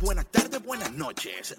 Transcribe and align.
buenas 0.00 0.26
tardes, 0.26 0.62
buenas 0.62 0.92
noches. 0.92 1.56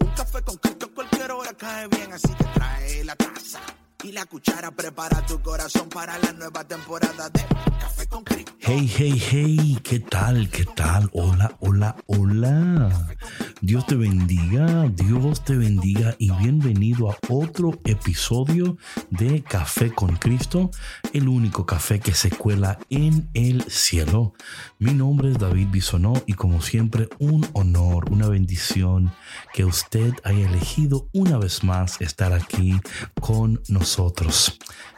Un 0.00 0.10
café 0.10 0.42
con 0.42 0.56
Cristo 0.56 0.90
cualquier 0.94 1.30
hora 1.32 1.52
cae 1.54 1.88
bien, 1.88 2.12
así 2.12 2.28
que 2.34 2.44
trae 2.44 3.04
la 3.04 3.16
taza 3.16 3.60
y 4.04 4.12
la 4.12 4.26
cuchara. 4.26 4.70
Prepara 4.70 5.24
tu 5.26 5.40
corazón 5.40 5.88
para 5.88 6.18
la 6.18 6.32
nueva 6.32 6.64
temporada 6.64 7.28
de 7.30 7.44
Café 7.80 8.06
con 8.06 8.22
Cristo. 8.24 8.52
Hey, 8.60 8.92
hey, 8.96 9.22
hey, 9.30 9.78
¿qué 9.82 9.98
tal? 10.00 10.50
¿Qué 10.50 10.64
tal? 10.64 11.08
Hola, 11.12 11.56
hola, 11.60 11.96
hola. 12.06 13.08
Dios 13.60 13.86
te 13.86 13.96
bendiga, 13.96 14.88
Dios 14.88 15.42
te 15.44 15.56
bendiga 15.56 16.14
y 16.18 16.30
bienvenido 16.32 17.10
a 17.10 17.16
otro 17.28 17.80
episodio 17.84 18.76
de 19.10 19.42
Café 19.42 19.90
con 19.92 20.16
Cristo, 20.16 20.70
el 21.12 21.28
único 21.28 21.66
café 21.66 21.98
que 21.98 22.14
se 22.14 22.30
cuela 22.30 22.78
en 22.90 23.30
el 23.34 23.62
cielo. 23.70 24.34
Mi 24.78 24.92
nombre 24.92 25.30
es 25.30 25.38
David 25.38 25.68
Bisonó 25.70 26.12
y 26.26 26.34
como 26.34 26.60
siempre 26.60 27.08
un 27.18 27.48
honor, 27.54 28.12
una 28.12 28.28
bendición 28.28 29.12
que 29.54 29.64
usted 29.64 30.12
haya 30.24 30.46
elegido 30.46 31.08
una 31.12 31.38
vez 31.38 31.64
más 31.64 32.00
estar 32.00 32.32
aquí 32.32 32.78
con 33.20 33.60
nosotros 33.68 33.87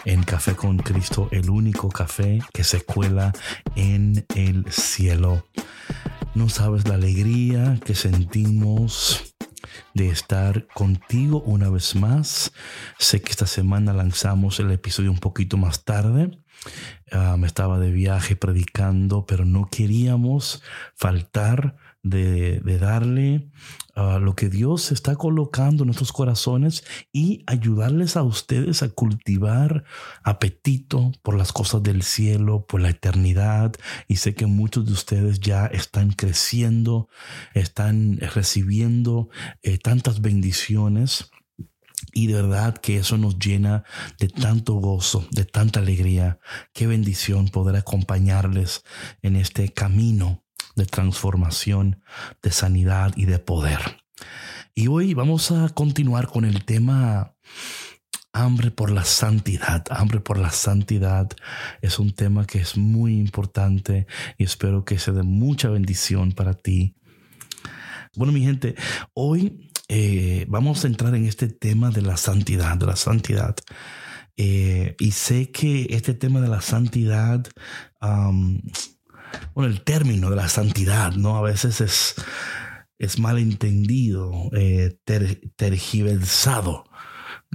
en 0.04 0.24
Café 0.24 0.56
con 0.56 0.78
Cristo, 0.78 1.28
el 1.30 1.48
único 1.48 1.90
café 1.90 2.40
que 2.52 2.64
se 2.64 2.80
cuela 2.80 3.32
en 3.76 4.26
el 4.34 4.64
cielo. 4.72 5.46
No 6.34 6.48
sabes 6.48 6.88
la 6.88 6.94
alegría 6.94 7.78
que 7.84 7.94
sentimos 7.94 9.34
de 9.94 10.08
estar 10.08 10.66
contigo 10.74 11.40
una 11.42 11.70
vez 11.70 11.94
más. 11.94 12.52
Sé 12.98 13.22
que 13.22 13.30
esta 13.30 13.46
semana 13.46 13.92
lanzamos 13.92 14.58
el 14.58 14.72
episodio 14.72 15.12
un 15.12 15.20
poquito 15.20 15.56
más 15.56 15.84
tarde. 15.84 16.36
Ah, 17.12 17.36
me 17.38 17.46
estaba 17.46 17.78
de 17.78 17.92
viaje 17.92 18.34
predicando, 18.34 19.24
pero 19.24 19.44
no 19.44 19.68
queríamos 19.70 20.64
faltar 20.96 21.77
de, 22.02 22.60
darle 22.78 23.50
a 23.94 24.19
lo 24.19 24.34
que 24.34 24.48
Dios 24.48 24.92
está 24.92 25.16
colocando 25.16 25.83
en 25.83 25.88
nuestros 25.88 26.12
corazones 26.12 26.84
y 27.12 27.42
ayudarles 27.47 28.16
a 28.16 28.22
ustedes 28.22 28.83
a 28.83 28.88
cultivar 28.88 29.84
apetito 30.22 31.12
por 31.22 31.36
las 31.36 31.52
cosas 31.52 31.83
del 31.83 32.02
cielo, 32.02 32.64
por 32.66 32.80
la 32.80 32.91
eternidad. 32.91 33.75
Y 34.08 34.16
sé 34.16 34.34
que 34.34 34.47
muchos 34.47 34.86
de 34.86 34.92
ustedes 34.92 35.41
ya 35.41 35.66
están 35.66 36.12
creciendo, 36.12 37.08
están 37.55 38.19
recibiendo 38.19 39.28
eh, 39.62 39.78
tantas 39.78 40.20
bendiciones. 40.20 41.30
Y 42.12 42.28
de 42.28 42.34
verdad 42.34 42.78
que 42.78 42.97
eso 42.97 43.19
nos 43.19 43.38
llena 43.38 43.84
de 44.19 44.28
tanto 44.28 44.75
gozo, 44.75 45.28
de 45.32 45.44
tanta 45.44 45.80
alegría. 45.80 46.38
Qué 46.72 46.86
bendición 46.86 47.48
poder 47.48 47.77
acompañarles 47.77 48.84
en 49.20 49.36
este 49.36 49.69
camino 49.69 50.42
de 50.76 50.86
transformación, 50.86 52.02
de 52.42 52.50
sanidad 52.50 53.12
y 53.16 53.26
de 53.26 53.38
poder. 53.38 54.02
Y 54.74 54.88
hoy 54.88 55.14
vamos 55.14 55.50
a 55.50 55.68
continuar 55.70 56.28
con 56.28 56.44
el 56.44 56.64
tema 56.64 57.34
hambre 58.32 58.70
por 58.70 58.91
la 58.91 59.04
santidad. 59.04 59.84
Hambre 59.91 60.20
por 60.20 60.38
la 60.38 60.50
santidad 60.50 61.28
es 61.82 61.98
un 61.98 62.12
tema 62.12 62.46
que 62.46 62.60
es 62.60 62.76
muy 62.76 63.18
importante 63.18 64.06
y 64.38 64.44
espero 64.44 64.84
que 64.84 64.98
sea 64.98 65.14
de 65.14 65.22
mucha 65.22 65.68
bendición 65.68 66.32
para 66.32 66.54
ti. 66.54 66.94
Bueno, 68.16 68.32
mi 68.32 68.42
gente, 68.42 68.74
hoy 69.14 69.70
eh, 69.88 70.46
vamos 70.48 70.84
a 70.84 70.88
entrar 70.88 71.14
en 71.14 71.26
este 71.26 71.48
tema 71.48 71.91
de 71.91 72.02
la 72.02 72.16
santidad, 72.16 72.76
de 72.76 72.86
la 72.86 72.96
santidad. 72.96 73.56
Eh, 74.36 74.96
y 74.98 75.10
sé 75.10 75.50
que 75.50 75.88
este 75.91 76.14
tema 76.14 76.41
de 76.41 76.48
la 76.48 76.60
santidad 76.60 77.46
bueno, 79.55 79.70
el 79.70 79.83
término 79.83 80.31
de 80.31 80.36
la 80.36 80.48
santidad, 80.48 81.12
¿no? 81.12 81.36
A 81.36 81.42
veces 81.42 81.81
es, 81.81 82.14
es 82.98 83.19
mal 83.19 83.39
entendido, 83.39 84.33
eh, 84.53 84.98
tergiversado. 85.56 86.84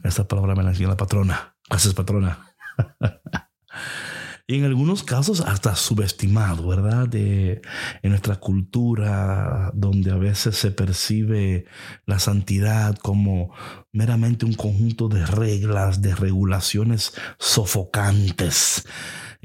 Esa 0.04 0.28
palabra 0.28 0.56
me 0.56 0.64
la 0.64 0.70
enseñó 0.70 0.90
la 0.90 0.98
patrona. 0.98 1.56
Gracias, 1.70 1.94
patrona. 1.94 2.56
y 4.48 4.60
en 4.60 4.66
algunos 4.66 5.04
casos 5.04 5.42
hasta 5.42 5.76
subestimado, 5.76 6.68
¿verdad? 6.68 7.08
De, 7.08 7.62
en 8.04 8.10
nuestra 8.10 8.36
cultura, 8.36 9.72
donde 9.74 10.12
a 10.12 10.18
veces 10.18 10.58
se 10.58 10.72
percibe 10.72 11.66
la 12.06 12.20
santidad 12.20 12.96
como 12.98 13.54
meramente 13.92 14.46
un 14.46 14.54
conjunto 14.54 15.08
de 15.08 15.26
reglas, 15.26 16.02
de 16.02 16.14
regulaciones 16.14 17.14
sofocantes 17.40 18.86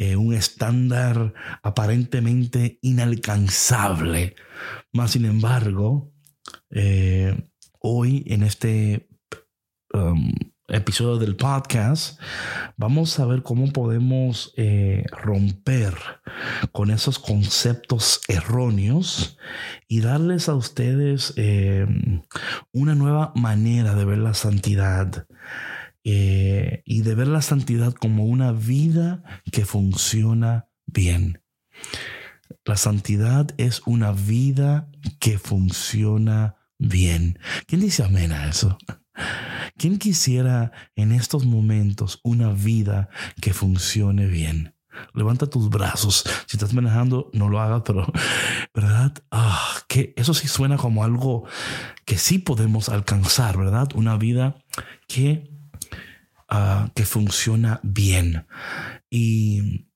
eh, 0.01 0.17
un 0.17 0.33
estándar 0.33 1.35
aparentemente 1.63 2.79
inalcanzable. 2.81 4.35
Más 4.95 5.11
sin 5.11 5.27
embargo, 5.27 6.11
eh, 6.71 7.51
hoy 7.81 8.25
en 8.27 8.43
este 8.43 9.11
um, 9.93 10.33
episodio 10.69 11.19
del 11.19 11.37
podcast, 11.37 12.19
vamos 12.79 13.21
a 13.21 13.27
ver 13.27 13.43
cómo 13.43 13.75
podemos 13.75 14.55
eh, 14.57 15.05
romper 15.13 15.95
con 16.73 16.91
esos 16.91 17.19
conceptos 17.19 18.23
erróneos 18.27 19.37
y 19.87 20.01
darles 20.01 20.49
a 20.49 20.55
ustedes 20.55 21.35
una 22.73 22.95
nueva 22.95 23.35
manera 23.37 23.95
de 23.95 24.07
ver 24.07 24.19
la 24.19 24.33
santidad 24.33 25.27
eh, 26.05 26.83
y 26.85 27.03
de 27.03 27.15
ver 27.15 27.29
la 27.29 27.43
santidad 27.43 27.93
como 27.93 28.25
una 28.25 28.53
vida 28.53 29.23
que 29.53 29.65
funciona 29.65 30.69
bien. 30.87 31.43
La 32.65 32.77
santidad 32.77 33.51
es 33.59 33.83
una 33.87 34.13
vida 34.13 34.91
que 35.19 35.39
funciona 35.39 36.57
bien. 36.79 37.39
¿Quién 37.67 37.81
dice 37.81 38.05
amén 38.05 38.33
a 38.33 38.49
eso? 38.49 38.79
¿Quién 39.77 39.99
quisiera 39.99 40.73
en 40.95 41.13
estos 41.13 41.45
momentos 41.45 42.21
una 42.23 42.53
vida 42.53 43.09
que 43.41 43.53
funcione 43.53 44.27
bien? 44.27 44.75
Levanta 45.15 45.47
tus 45.49 45.71
brazos. 45.71 46.25
Si 46.47 46.57
estás 46.57 46.75
manejando, 46.75 47.31
no 47.33 47.49
lo 47.49 47.61
hagas, 47.61 47.83
pero, 47.87 48.07
¿verdad? 48.75 49.15
Ah, 49.31 49.79
que 49.89 50.13
eso 50.17 50.35
sí 50.35 50.49
suena 50.49 50.77
como 50.77 51.05
algo 51.05 51.45
que 52.05 52.19
sí 52.19 52.39
podemos 52.39 52.89
alcanzar, 52.89 53.57
¿verdad? 53.57 53.89
Una 53.95 54.17
vida 54.17 54.57
que 55.09 55.50
Ah, 56.53 56.91
que 56.97 57.05
funciona 57.05 57.79
bien. 57.85 58.45
Y 59.09 59.87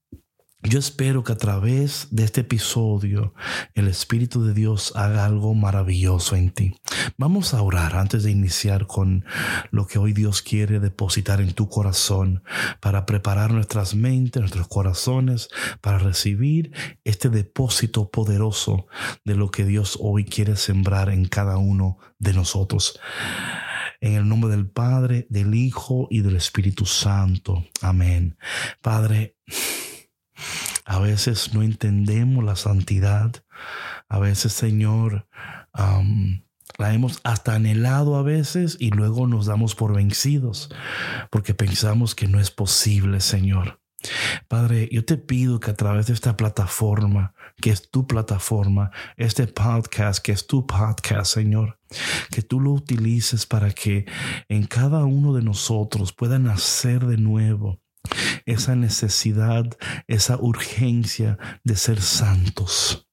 yo 0.62 0.78
espero 0.78 1.24
que 1.24 1.32
a 1.32 1.36
través 1.36 2.06
de 2.12 2.22
este 2.22 2.42
episodio 2.42 3.34
el 3.74 3.88
Espíritu 3.88 4.44
de 4.44 4.54
Dios 4.54 4.92
haga 4.94 5.24
algo 5.24 5.54
maravilloso 5.54 6.36
en 6.36 6.52
ti. 6.52 6.76
Vamos 7.18 7.54
a 7.54 7.60
orar 7.60 7.96
antes 7.96 8.22
de 8.22 8.30
iniciar 8.30 8.86
con 8.86 9.24
lo 9.72 9.88
que 9.88 9.98
hoy 9.98 10.12
Dios 10.12 10.42
quiere 10.42 10.78
depositar 10.78 11.40
en 11.40 11.54
tu 11.54 11.68
corazón 11.68 12.44
para 12.80 13.04
preparar 13.04 13.50
nuestras 13.52 13.96
mentes, 13.96 14.40
nuestros 14.40 14.68
corazones 14.68 15.48
para 15.80 15.98
recibir 15.98 16.72
este 17.02 17.30
depósito 17.30 18.10
poderoso 18.10 18.86
de 19.24 19.34
lo 19.34 19.50
que 19.50 19.64
Dios 19.64 19.98
hoy 20.00 20.24
quiere 20.24 20.54
sembrar 20.54 21.08
en 21.08 21.26
cada 21.26 21.58
uno 21.58 21.98
de 22.20 22.32
nosotros. 22.32 23.00
En 24.04 24.12
el 24.12 24.28
nombre 24.28 24.50
del 24.50 24.66
Padre, 24.66 25.26
del 25.30 25.54
Hijo 25.54 26.08
y 26.10 26.20
del 26.20 26.36
Espíritu 26.36 26.84
Santo. 26.84 27.64
Amén. 27.80 28.36
Padre, 28.82 29.38
a 30.84 30.98
veces 30.98 31.54
no 31.54 31.62
entendemos 31.62 32.44
la 32.44 32.54
santidad. 32.54 33.32
A 34.06 34.18
veces, 34.18 34.52
Señor, 34.52 35.26
la 36.76 36.92
hemos 36.92 37.20
hasta 37.24 37.54
anhelado 37.54 38.16
a 38.16 38.22
veces 38.22 38.76
y 38.78 38.90
luego 38.90 39.26
nos 39.26 39.46
damos 39.46 39.74
por 39.74 39.94
vencidos 39.94 40.68
porque 41.30 41.54
pensamos 41.54 42.14
que 42.14 42.28
no 42.28 42.40
es 42.40 42.50
posible, 42.50 43.20
Señor. 43.20 43.80
Padre, 44.48 44.90
yo 44.92 45.06
te 45.06 45.16
pido 45.16 45.60
que 45.60 45.70
a 45.70 45.76
través 45.76 46.08
de 46.08 46.12
esta 46.12 46.36
plataforma, 46.36 47.32
que 47.60 47.70
es 47.70 47.90
tu 47.90 48.06
plataforma, 48.06 48.90
este 49.16 49.46
podcast, 49.46 50.22
que 50.22 50.32
es 50.32 50.46
tu 50.46 50.66
podcast, 50.66 51.32
Señor, 51.34 51.78
que 52.30 52.42
tú 52.42 52.60
lo 52.60 52.72
utilices 52.72 53.46
para 53.46 53.70
que 53.70 54.06
en 54.48 54.66
cada 54.66 55.04
uno 55.04 55.34
de 55.34 55.42
nosotros 55.42 56.12
pueda 56.12 56.38
nacer 56.38 57.06
de 57.06 57.16
nuevo 57.16 57.80
esa 58.46 58.76
necesidad, 58.76 59.64
esa 60.06 60.36
urgencia 60.36 61.38
de 61.62 61.76
ser 61.76 62.00
santos. 62.00 63.08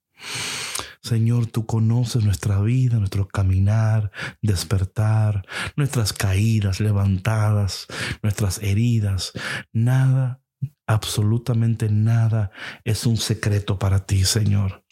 Señor, 1.01 1.47
tú 1.47 1.65
conoces 1.65 2.23
nuestra 2.23 2.61
vida, 2.61 2.99
nuestro 2.99 3.27
caminar, 3.27 4.11
despertar, 4.41 5.43
nuestras 5.75 6.13
caídas, 6.13 6.79
levantadas, 6.79 7.87
nuestras 8.21 8.61
heridas. 8.61 9.31
Nada 9.73 10.41
Absolutamente 10.87 11.89
nada 11.89 12.51
es 12.83 13.05
un 13.05 13.17
secreto 13.17 13.79
para 13.79 14.05
ti, 14.05 14.25
Señor. 14.25 14.83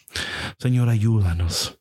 Señor, 0.57 0.89
ayúdanos. 0.89 1.79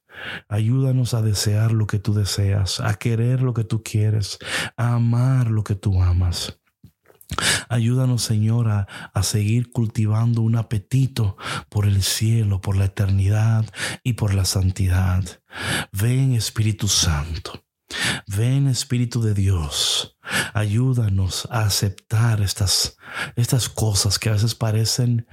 Ayúdanos 0.48 1.14
a 1.14 1.22
desear 1.22 1.72
lo 1.72 1.86
que 1.86 1.98
tú 1.98 2.14
deseas, 2.14 2.80
a 2.80 2.94
querer 2.94 3.40
lo 3.42 3.54
que 3.54 3.64
tú 3.64 3.82
quieres, 3.82 4.38
a 4.76 4.94
amar 4.94 5.50
lo 5.50 5.62
que 5.62 5.76
tú 5.76 6.02
amas. 6.02 6.58
Ayúdanos, 7.68 8.22
Señor, 8.22 8.68
a, 8.68 8.88
a, 9.12 9.22
seguir 9.22 9.70
cultivando 9.70 10.40
un 10.40 10.56
apetito 10.56 11.36
por 11.68 11.84
el 11.84 12.02
cielo, 12.02 12.60
por 12.60 12.76
la 12.76 12.86
eternidad 12.86 13.66
y 14.02 14.14
por 14.14 14.34
la 14.34 14.46
santidad. 14.46 15.24
Ven, 15.92 16.32
Espíritu 16.32 16.88
Santo. 16.88 17.67
Ven 18.26 18.66
Espíritu 18.66 19.22
de 19.22 19.34
Dios, 19.34 20.16
ayúdanos 20.52 21.48
a 21.50 21.62
aceptar 21.62 22.42
estas, 22.42 22.96
estas 23.36 23.68
cosas 23.68 24.18
que 24.18 24.28
a 24.28 24.32
veces 24.32 24.54
parecen 24.54 25.26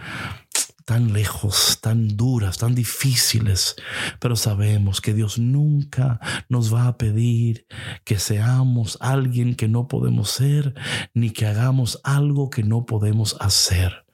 tan 0.86 1.14
lejos, 1.14 1.80
tan 1.82 2.16
duras, 2.16 2.60
tan 2.60 2.76
difíciles, 2.76 3.76
pero 4.20 4.36
sabemos 4.36 5.02
que 5.02 5.14
Dios 5.14 5.40
nunca 5.40 6.20
nos 6.48 6.74
va 6.74 6.88
a 6.88 6.98
pedir 6.98 7.66
que 8.04 8.20
seamos 8.20 8.98
alguien 9.02 9.56
que 9.56 9.68
no 9.68 9.88
podemos 9.88 10.30
ser, 10.30 10.76
ni 11.14 11.32
que 11.32 11.48
hagamos 11.48 12.00
algo 12.04 12.50
que 12.52 12.64
no 12.64 12.86
podemos 12.86 13.36
hacer. 13.40 14.06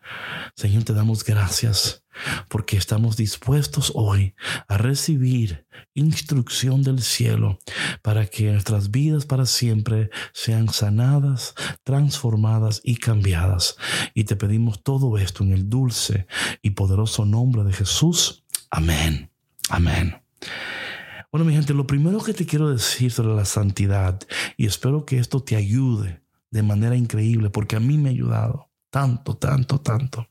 Señor, 0.55 0.83
te 0.83 0.93
damos 0.93 1.23
gracias 1.23 2.05
porque 2.49 2.77
estamos 2.77 3.17
dispuestos 3.17 3.91
hoy 3.95 4.35
a 4.67 4.77
recibir 4.77 5.65
instrucción 5.93 6.83
del 6.83 7.01
cielo 7.01 7.59
para 8.01 8.25
que 8.25 8.51
nuestras 8.51 8.91
vidas 8.91 9.25
para 9.25 9.45
siempre 9.45 10.09
sean 10.33 10.69
sanadas, 10.69 11.53
transformadas 11.83 12.81
y 12.83 12.97
cambiadas. 12.97 13.75
Y 14.13 14.23
te 14.25 14.35
pedimos 14.35 14.83
todo 14.83 15.17
esto 15.17 15.43
en 15.43 15.51
el 15.51 15.69
dulce 15.69 16.27
y 16.61 16.71
poderoso 16.71 17.25
nombre 17.25 17.63
de 17.63 17.73
Jesús. 17.73 18.43
Amén. 18.69 19.31
Amén. 19.69 20.15
Bueno, 21.31 21.45
mi 21.45 21.53
gente, 21.53 21.73
lo 21.73 21.87
primero 21.87 22.21
que 22.21 22.33
te 22.33 22.45
quiero 22.45 22.69
decir 22.69 23.11
sobre 23.11 23.33
la 23.33 23.45
santidad, 23.45 24.19
y 24.57 24.65
espero 24.65 25.05
que 25.05 25.17
esto 25.17 25.41
te 25.41 25.55
ayude 25.55 26.21
de 26.49 26.61
manera 26.61 26.97
increíble, 26.97 27.49
porque 27.49 27.77
a 27.77 27.79
mí 27.79 27.97
me 27.97 28.09
ha 28.09 28.11
ayudado 28.11 28.69
tanto, 28.89 29.37
tanto, 29.37 29.79
tanto, 29.79 30.27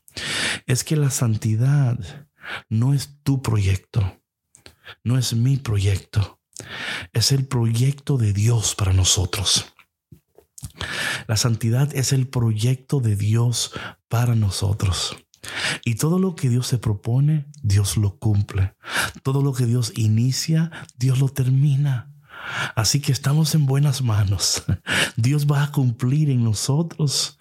es 0.67 0.83
que 0.83 0.95
la 0.95 1.09
santidad 1.09 1.97
no 2.69 2.93
es 2.93 3.17
tu 3.23 3.41
proyecto, 3.41 4.20
no 5.03 5.17
es 5.17 5.33
mi 5.33 5.57
proyecto, 5.57 6.39
es 7.13 7.31
el 7.31 7.47
proyecto 7.47 8.17
de 8.17 8.33
Dios 8.33 8.75
para 8.75 8.93
nosotros. 8.93 9.73
La 11.27 11.37
santidad 11.37 11.93
es 11.95 12.13
el 12.13 12.27
proyecto 12.27 12.99
de 12.99 13.15
Dios 13.15 13.71
para 14.07 14.35
nosotros. 14.35 15.15
Y 15.85 15.95
todo 15.95 16.19
lo 16.19 16.35
que 16.35 16.49
Dios 16.49 16.67
se 16.67 16.77
propone, 16.77 17.47
Dios 17.63 17.97
lo 17.97 18.17
cumple. 18.17 18.75
Todo 19.23 19.41
lo 19.41 19.53
que 19.53 19.65
Dios 19.65 19.93
inicia, 19.95 20.71
Dios 20.97 21.19
lo 21.19 21.29
termina. 21.29 22.13
Así 22.75 22.99
que 22.99 23.11
estamos 23.11 23.55
en 23.55 23.65
buenas 23.65 24.01
manos. 24.01 24.63
Dios 25.15 25.47
va 25.47 25.63
a 25.63 25.71
cumplir 25.71 26.29
en 26.29 26.43
nosotros 26.43 27.37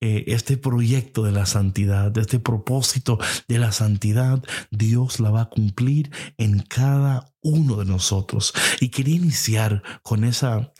eh, 0.00 0.24
este 0.28 0.56
proyecto 0.56 1.22
de 1.22 1.32
la 1.32 1.46
santidad, 1.46 2.16
este 2.18 2.38
propósito 2.38 3.18
de 3.48 3.58
la 3.58 3.72
santidad. 3.72 4.42
Dios 4.70 5.20
la 5.20 5.30
va 5.30 5.42
a 5.42 5.50
cumplir 5.50 6.10
en 6.38 6.60
cada 6.60 7.32
uno 7.42 7.76
de 7.76 7.84
nosotros. 7.84 8.52
Y 8.80 8.88
quería 8.88 9.16
iniciar 9.16 9.82
con 10.02 10.24
esa, 10.24 10.72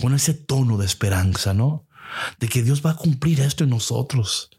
con 0.00 0.14
ese 0.14 0.34
tono 0.34 0.78
de 0.78 0.86
esperanza, 0.86 1.54
¿no? 1.54 1.86
De 2.38 2.48
que 2.48 2.62
Dios 2.62 2.82
va 2.84 2.90
a 2.90 2.96
cumplir 2.96 3.40
esto 3.40 3.64
en 3.64 3.70
nosotros 3.70 4.50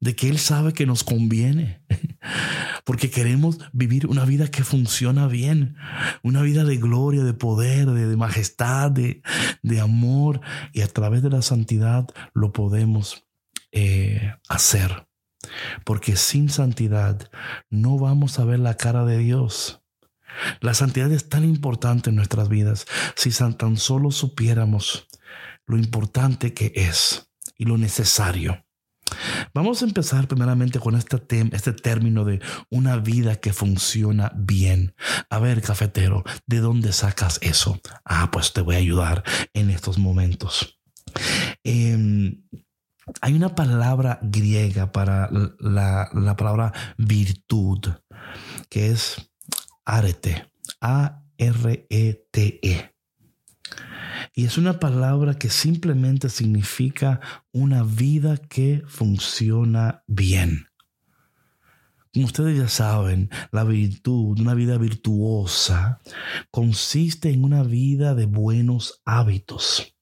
de 0.00 0.16
que 0.16 0.28
Él 0.28 0.38
sabe 0.38 0.72
que 0.72 0.86
nos 0.86 1.04
conviene, 1.04 1.82
porque 2.84 3.10
queremos 3.10 3.58
vivir 3.72 4.06
una 4.06 4.24
vida 4.24 4.50
que 4.50 4.64
funciona 4.64 5.26
bien, 5.26 5.76
una 6.22 6.42
vida 6.42 6.64
de 6.64 6.78
gloria, 6.78 7.22
de 7.22 7.34
poder, 7.34 7.86
de, 7.86 8.16
majestad, 8.16 8.90
de, 8.90 9.22
amor, 9.80 10.40
y 10.72 10.80
a 10.80 10.88
través 10.88 11.22
de 11.22 11.30
la 11.30 11.42
santidad 11.42 12.08
lo 12.32 12.52
podemos 12.52 13.26
eh, 13.72 14.34
hacer, 14.48 15.06
porque 15.84 16.16
sin 16.16 16.48
santidad 16.48 17.30
no 17.68 17.98
vamos 17.98 18.38
a 18.38 18.44
ver 18.44 18.58
la 18.58 18.76
cara 18.76 19.04
de 19.04 19.18
Dios. 19.18 19.82
La 20.60 20.74
santidad 20.74 21.10
es 21.12 21.28
tan 21.28 21.44
importante 21.44 22.10
en 22.10 22.16
nuestras 22.16 22.48
vidas. 22.48 22.86
Si 23.16 23.30
tan 23.30 23.76
solo 23.76 24.12
supiéramos 24.12 25.08
lo 25.66 25.76
importante 25.76 26.54
que 26.54 26.72
es 26.74 27.30
y 27.56 27.64
lo 27.64 27.76
necesario. 27.78 28.64
Vamos 29.52 29.82
a 29.82 29.84
empezar 29.84 30.28
primeramente 30.28 30.78
con 30.78 30.94
este, 30.96 31.20
este 31.52 31.72
término 31.72 32.24
de 32.24 32.40
una 32.70 32.96
vida 32.96 33.36
que 33.36 33.52
funciona 33.52 34.32
bien. 34.34 34.94
A 35.28 35.38
ver, 35.38 35.60
cafetero, 35.62 36.24
¿de 36.46 36.58
dónde 36.60 36.92
sacas 36.92 37.38
eso? 37.42 37.80
Ah, 38.04 38.30
pues 38.30 38.52
te 38.52 38.60
voy 38.60 38.76
a 38.76 38.78
ayudar 38.78 39.24
en 39.54 39.70
estos 39.70 39.98
momentos. 39.98 40.80
Em, 41.64 42.42
hay 43.20 43.34
una 43.34 43.54
palabra 43.54 44.20
griega 44.22 44.92
para 44.92 45.28
la, 45.58 46.08
la 46.12 46.36
palabra 46.36 46.72
virtud, 46.96 47.80
que 48.68 48.90
es 48.90 49.30
arete, 49.84 50.50
A-R-E-T-E. 50.80 51.90
Y 54.34 54.44
es 54.44 54.58
una 54.58 54.78
palabra 54.78 55.34
que 55.34 55.50
simplemente 55.50 56.28
significa 56.28 57.20
una 57.52 57.82
vida 57.82 58.36
que 58.36 58.82
funciona 58.86 60.04
bien. 60.06 60.68
Como 62.12 62.26
ustedes 62.26 62.58
ya 62.58 62.68
saben, 62.68 63.30
la 63.52 63.64
virtud, 63.64 64.40
una 64.40 64.54
vida 64.54 64.78
virtuosa, 64.78 66.00
consiste 66.50 67.30
en 67.30 67.44
una 67.44 67.62
vida 67.62 68.14
de 68.14 68.26
buenos 68.26 69.00
hábitos. 69.04 69.94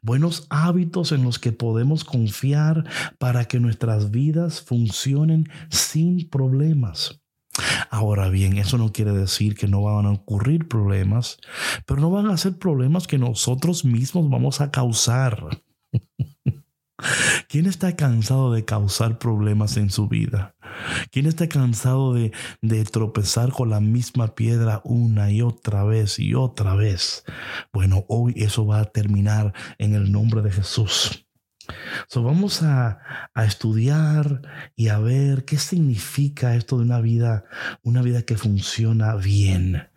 Buenos 0.00 0.46
hábitos 0.48 1.12
en 1.12 1.22
los 1.24 1.38
que 1.38 1.52
podemos 1.52 2.04
confiar 2.04 2.88
para 3.18 3.46
que 3.46 3.60
nuestras 3.60 4.10
vidas 4.10 4.60
funcionen 4.60 5.48
sin 5.70 6.28
problemas. 6.28 7.19
Ahora 7.90 8.28
bien, 8.28 8.58
eso 8.58 8.78
no 8.78 8.92
quiere 8.92 9.12
decir 9.12 9.56
que 9.56 9.66
no 9.66 9.82
van 9.82 10.06
a 10.06 10.12
ocurrir 10.12 10.68
problemas, 10.68 11.38
pero 11.86 12.00
no 12.00 12.10
van 12.10 12.26
a 12.26 12.36
ser 12.36 12.58
problemas 12.58 13.06
que 13.06 13.18
nosotros 13.18 13.84
mismos 13.84 14.30
vamos 14.30 14.60
a 14.60 14.70
causar. 14.70 15.62
¿Quién 17.48 17.66
está 17.66 17.96
cansado 17.96 18.52
de 18.52 18.64
causar 18.64 19.18
problemas 19.18 19.76
en 19.76 19.90
su 19.90 20.06
vida? 20.06 20.54
¿Quién 21.10 21.26
está 21.26 21.48
cansado 21.48 22.14
de, 22.14 22.32
de, 22.60 22.84
tropezar 22.84 23.52
con 23.52 23.70
la 23.70 23.80
misma 23.80 24.34
piedra 24.34 24.82
una 24.84 25.30
y 25.32 25.42
otra 25.42 25.84
vez 25.84 26.18
y 26.18 26.34
otra 26.34 26.74
vez? 26.74 27.24
Bueno, 27.72 28.04
hoy 28.08 28.34
eso 28.36 28.66
va 28.66 28.80
a 28.80 28.84
terminar 28.84 29.54
en 29.78 29.94
el 29.94 30.12
nombre 30.12 30.42
de 30.42 30.52
Jesús. 30.52 31.26
So, 32.08 32.22
vamos 32.22 32.62
a, 32.62 32.98
estudiar 33.36 34.42
y 34.76 34.88
a 34.88 34.98
ver 34.98 35.44
qué 35.44 35.58
significa 35.58 36.54
esto 36.54 36.78
de 36.78 36.84
una 36.84 37.00
vida, 37.00 37.44
una 37.82 38.02
vida 38.02 38.22
que 38.22 38.36
funciona 38.36 39.14
bien. 39.16 39.88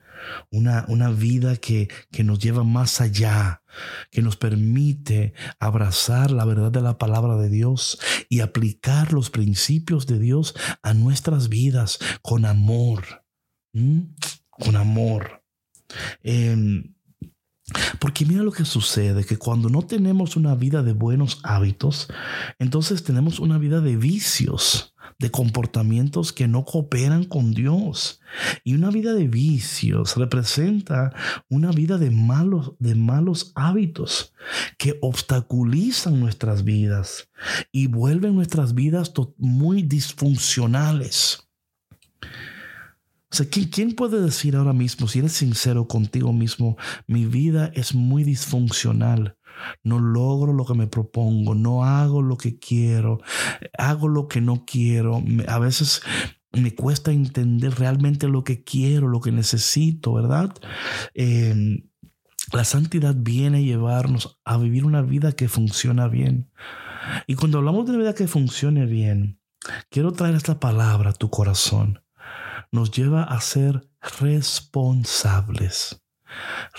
Una, 0.52 0.86
una 0.88 1.10
vida 1.10 1.58
que, 1.58 1.90
que 2.10 2.24
nos 2.24 2.40
lleva 2.40 2.64
más 2.64 3.02
allá, 3.02 3.62
que 4.10 4.22
nos 4.22 4.38
permite 4.38 5.34
abrazar 5.60 6.32
la 6.32 6.46
verdad 6.46 6.72
de 6.72 6.82
la 6.82 6.98
palabra 6.98 7.36
de 7.36 7.50
Dios 7.50 8.00
y 8.30 8.40
aplicar 8.40 9.12
los 9.12 9.30
principios 9.30 10.08
de 10.08 10.20
Dios 10.20 10.56
a 10.82 10.94
nuestras 10.94 11.50
vidas 11.50 12.00
con 12.22 12.46
amor. 12.46 13.26
Con 14.50 14.76
amor. 14.78 15.44
Em, 16.22 16.94
porque 18.00 18.26
mira 18.26 18.44
lo 18.44 18.52
que 18.52 18.66
sucede, 18.66 19.26
que 19.26 19.38
cuando 19.38 19.70
no 19.70 19.82
tenemos 19.82 20.36
una 20.36 20.56
vida 20.56 20.84
de 20.84 20.94
buenos 20.94 21.40
hábitos, 21.44 22.08
entonces 22.60 23.04
tenemos 23.04 23.40
una 23.40 23.58
vida 23.58 23.82
de 23.82 23.96
vicios, 23.96 24.94
de 25.20 25.32
comportamientos 25.32 26.34
que 26.34 26.48
no 26.48 26.66
cooperan 26.66 27.24
con 27.26 27.54
Dios. 27.54 28.20
Y 28.64 28.74
una 28.74 28.90
vida 28.90 29.14
de 29.14 29.28
vicios 29.28 30.18
representa 30.18 31.14
una 31.50 31.72
vida 31.72 31.98
de 31.98 32.12
malos, 32.12 32.74
de 32.80 32.96
malos 32.96 33.52
hábitos 33.56 34.34
que 34.78 34.98
obstaculizan 35.02 36.20
nuestras 36.20 36.64
vidas 36.64 37.30
y 37.72 37.88
vuelven 37.88 38.36
nuestras 38.36 38.74
vidas 38.74 39.14
muy 39.38 39.84
disfuncionales. 39.84 41.48
¿Quién, 43.72 43.94
puede 43.94 44.22
decir 44.22 44.56
ahora 44.56 44.74
mismo, 44.74 45.08
si 45.08 45.20
eres 45.20 45.34
sincero 45.34 45.88
contigo 45.88 46.34
mismo, 46.34 46.78
mi 47.08 47.26
vida 47.26 47.72
es 47.74 47.96
muy 47.96 48.24
disfuncional? 48.24 49.38
No 49.84 50.00
logro 50.00 50.54
lo 50.54 50.66
que 50.66 50.74
me 50.74 50.88
propongo, 50.88 51.56
no 51.56 51.84
hago 51.84 52.22
lo 52.22 52.38
que 52.38 52.60
quiero, 52.60 53.22
hago 53.78 54.08
lo 54.08 54.28
que 54.28 54.42
no 54.42 54.66
quiero. 54.66 55.24
A 55.48 55.60
veces 55.60 56.02
me 56.52 56.76
cuesta 56.76 57.12
entender 57.12 57.76
realmente 57.76 58.28
lo 58.28 58.44
que 58.44 58.64
quiero, 58.64 59.08
lo 59.08 59.20
que 59.20 59.32
necesito, 59.32 60.14
¿verdad? 60.14 60.54
Em, 61.14 61.90
la 62.52 62.66
santidad 62.66 63.16
viene 63.18 63.60
a 63.60 63.62
llevarnos 63.62 64.40
a 64.44 64.58
vivir 64.58 64.86
una 64.86 65.02
vida 65.02 65.32
que 65.32 65.48
funciona 65.48 66.08
bien. 66.08 66.52
Y 67.26 67.36
cuando 67.36 67.58
hablamos 67.60 67.86
de 67.86 67.92
una 67.92 68.00
vida 68.00 68.16
que 68.16 68.28
funcione 68.28 68.86
bien, 68.86 69.40
quiero 69.90 70.12
traer 70.12 70.36
esta 70.36 70.60
palabra 70.60 71.12
a 71.12 71.14
tu 71.14 71.30
corazón 71.30 72.03
nos 72.74 72.92
lleva 72.92 73.24
a 73.24 73.40
ser 73.40 73.88
responsables. 74.20 76.02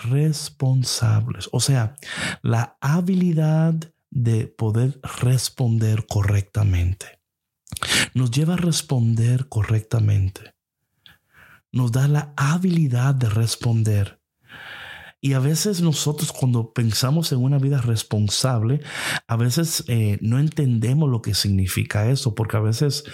Responsables. 0.03 1.49
O 1.53 1.61
sea, 1.61 1.95
la 2.43 2.77
habilidad 2.81 3.75
de 4.11 4.49
poder 4.49 5.01
responder 5.23 6.07
correctamente. 6.07 7.21
Nos 8.13 8.33
lleva 8.33 8.55
a 8.55 8.59
responder 8.59 9.49
correctamente. 9.49 10.55
Nos 11.71 11.93
da 11.93 12.09
la 12.09 12.35
habilidad 12.37 13.15
de 13.15 13.29
responder 13.29 14.21
y 15.25 15.33
a 15.33 15.39
veces 15.39 15.81
nosotros 15.81 16.33
cuando 16.33 16.75
pensamos 16.75 17.33
en 17.33 17.43
una 17.43 17.57
vida 17.57 17.81
responsable, 17.81 18.83
a 19.27 19.37
veces 19.37 19.83
eh, 19.89 20.19
no 20.21 20.39
entendemos 20.39 21.09
lo 21.09 21.23
que 21.23 21.33
significa 21.33 22.11
eso, 22.11 22.35
porque 22.35 22.59
a 22.59 22.61
veces 22.61 23.05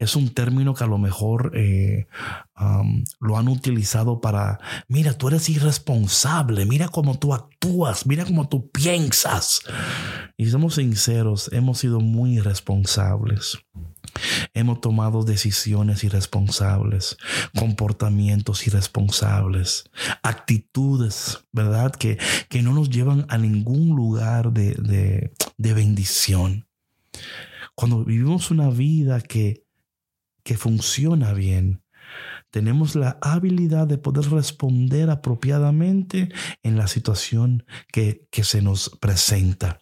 es 0.00 0.16
un 0.16 0.30
término 0.30 0.74
que 0.74 0.82
a 0.82 0.88
lo 0.88 0.98
mejor 0.98 1.52
eh, 1.54 2.08
lo 3.20 3.38
han 3.38 3.46
utilizado 3.46 4.20
para, 4.20 4.58
mira, 4.88 5.12
tú 5.12 5.28
eres 5.28 5.48
irresponsable, 5.48 6.66
mira 6.66 6.88
cómo 6.88 7.20
tú 7.20 7.34
actúas, 7.34 8.04
mira 8.04 8.24
cómo 8.24 8.48
tú 8.48 8.68
piensas. 8.72 9.60
Y 10.36 10.46
somos 10.50 10.74
sinceros, 10.74 11.52
hemos 11.52 11.78
sido 11.78 12.00
muy 12.00 12.38
irresponsables. 12.38 13.60
Hemos 14.54 14.80
tomado 14.80 15.22
decisiones 15.22 16.04
irresponsables, 16.04 17.16
comportamientos 17.58 18.66
irresponsables, 18.66 19.84
actitudes, 20.22 21.44
¿verdad? 21.52 21.92
Que, 21.92 22.18
que 22.48 22.62
no 22.62 22.72
nos 22.72 22.90
llevan 22.90 23.26
a 23.28 23.38
ningún 23.38 23.96
lugar 23.96 24.52
de, 24.52 25.30
de, 25.56 25.74
bendición. 25.74 26.66
Cuando 27.74 28.04
vivimos 28.04 28.50
una 28.50 28.70
vida 28.70 29.20
que, 29.20 29.64
que 30.42 30.56
funciona 30.56 31.32
bien, 31.32 31.82
tenemos 32.50 32.96
la 32.96 33.18
habilidad 33.22 33.86
de 33.86 33.98
poder 33.98 34.28
responder 34.30 35.10
apropiadamente 35.10 36.28
en 36.62 36.76
la 36.76 36.88
situación 36.88 37.64
que, 37.92 38.26
que 38.30 38.44
se 38.44 38.60
nos 38.60 38.90
presenta. 39.00 39.80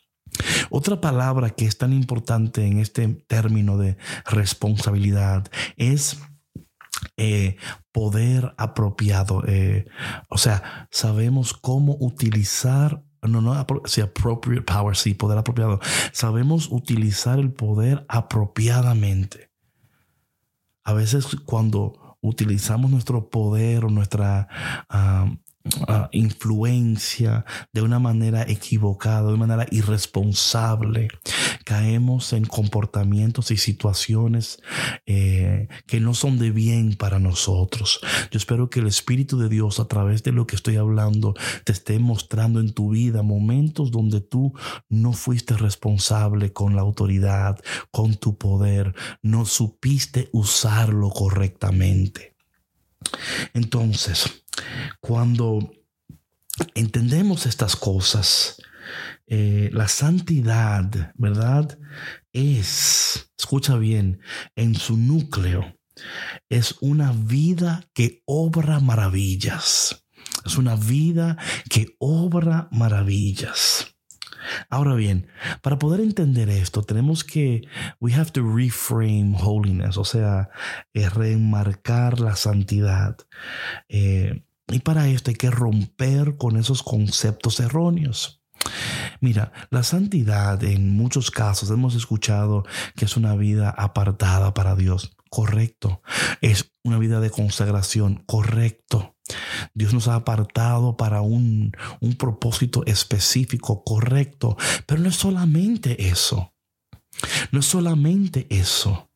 Otra 0.71 1.01
palabra 1.01 1.51
que 1.51 1.67
es 1.67 1.79
tan 1.79 1.93
importante 1.93 2.67
en 2.67 2.79
este 2.79 3.09
término 3.27 3.79
de 3.79 3.97
responsabilidad 4.25 5.49
es 5.77 6.19
eh, 7.17 7.57
poder 7.93 8.55
apropiado. 8.59 9.43
Eh, 9.47 9.87
o 10.29 10.39
sea, 10.39 10.89
sabemos 10.91 11.55
cómo 11.55 11.97
utilizar 12.01 13.03
no, 13.23 13.41
no, 13.41 13.67
si 13.87 14.01
appropriate 14.01 14.63
power, 14.63 14.97
sí, 14.97 15.15
poder 15.15 15.39
apropiado. 15.39 15.81
Sabemos 16.13 16.69
utilizar 16.71 17.39
el 17.39 17.53
poder 17.53 18.05
apropiadamente. 18.09 19.51
A 20.85 20.93
veces 20.93 21.27
cuando 21.45 22.17
utilizamos 22.21 22.91
nuestro 22.91 23.29
poder 23.29 23.85
o 23.85 23.91
nuestra 23.91 24.49
ah, 25.87 26.09
influencia 26.13 27.45
de 27.73 27.83
una 27.83 27.99
manera 27.99 28.43
equivocada, 28.43 29.29
de 29.29 29.35
una 29.35 29.47
manera 29.47 29.67
irresponsable. 29.71 31.09
Caemos 31.65 32.33
en 32.33 32.45
comportamientos 32.45 33.51
y 33.51 33.57
situaciones 33.57 34.61
eh, 35.07 35.69
que 35.87 36.01
no 36.01 36.15
son 36.15 36.39
de 36.39 36.51
bien 36.51 36.95
para 36.97 37.19
nosotros. 37.19 38.01
Yo 38.31 38.39
espero 38.39 38.71
que 38.71 38.81
el 38.81 38.87
Espíritu 38.87 39.39
de 39.39 39.49
Dios 39.49 39.81
a 39.81 39.87
través 39.87 40.23
de 40.23 40.33
lo 40.33 40.47
que 40.47 40.57
estoy 40.57 40.77
hablando 40.77 41.35
te 41.65 41.73
esté 41.73 41.99
mostrando 41.99 42.61
en 42.61 42.73
tu 42.73 42.91
vida 42.91 43.23
momentos 43.23 43.91
donde 43.91 44.21
tú 44.21 44.53
no 44.89 45.13
fuiste 45.13 45.57
responsable 45.57 46.53
con 46.53 46.75
la 46.75 46.83
autoridad, 46.83 47.59
con 47.91 48.15
tu 48.15 48.39
poder, 48.39 48.95
no 49.23 49.45
supiste 49.45 50.29
usarlo 50.33 51.11
correctamente. 51.11 52.38
Entonces, 53.55 54.45
cuando 55.01 55.73
entendemos 56.75 57.47
estas 57.47 57.77
cosas, 57.77 58.61
eh, 59.27 59.71
la 59.73 59.89
santidad, 59.89 61.13
¿verdad? 61.17 61.79
Es, 62.33 63.31
escucha 63.39 63.77
bien, 63.77 64.21
en 64.57 64.75
su 64.75 64.97
núcleo, 64.97 65.77
es 66.49 66.77
una 66.81 67.13
vida 67.13 67.85
que 67.93 68.23
obra 68.25 68.81
maravillas. 68.81 70.05
Es 70.45 70.57
una 70.57 70.77
vida 70.77 71.37
que 71.69 71.97
obra 71.99 72.69
maravillas. 72.71 73.98
Ahora 74.71 74.95
bien, 74.95 75.29
para 75.63 75.79
poder 75.79 76.01
entender 76.01 76.49
esto, 76.49 76.83
tenemos 76.83 77.25
que, 77.25 77.63
we 78.01 78.15
have 78.15 78.31
to 78.31 78.43
reframe 78.43 79.37
holiness, 79.39 79.97
o 79.97 80.05
sea, 80.05 80.51
eh, 80.95 81.09
remarcar 81.09 82.21
la 82.21 82.37
santidad. 82.37 83.17
Eh, 83.89 84.43
y 84.69 84.81
para 84.81 85.09
esto 85.09 85.31
hay 85.31 85.37
que 85.37 85.51
romper 85.51 86.37
con 86.37 86.57
esos 86.57 86.83
conceptos 86.83 87.61
erróneos. 87.61 88.43
Mira, 89.21 89.53
la 89.71 89.83
santidad 89.83 90.63
en 90.63 90.91
muchos 90.91 91.31
casos 91.31 91.71
hemos 91.71 91.95
escuchado 91.95 92.65
que 92.97 93.05
es 93.05 93.17
una 93.17 93.35
vida 93.35 93.71
apartada 93.71 94.55
para 94.55 94.77
Dios. 94.77 95.17
Correcto. 95.31 96.03
Es 96.41 96.73
una 96.85 96.99
vida 96.99 97.21
de 97.21 97.31
consagración. 97.31 98.23
Correcto. 98.27 99.17
Dios 99.75 99.95
nos 99.95 100.09
ha 100.09 100.15
apartado 100.15 100.97
para 100.97 101.21
un, 101.21 101.73
un 102.01 102.15
propósito 102.15 102.85
específico, 102.87 103.85
correcto. 103.85 104.57
Pero 104.87 105.01
no 105.01 105.09
es 105.09 105.17
solamente 105.17 106.09
eso. 106.09 106.55
No 107.53 107.61
es 107.61 107.67
solamente 107.67 108.47
eso. 108.51 109.11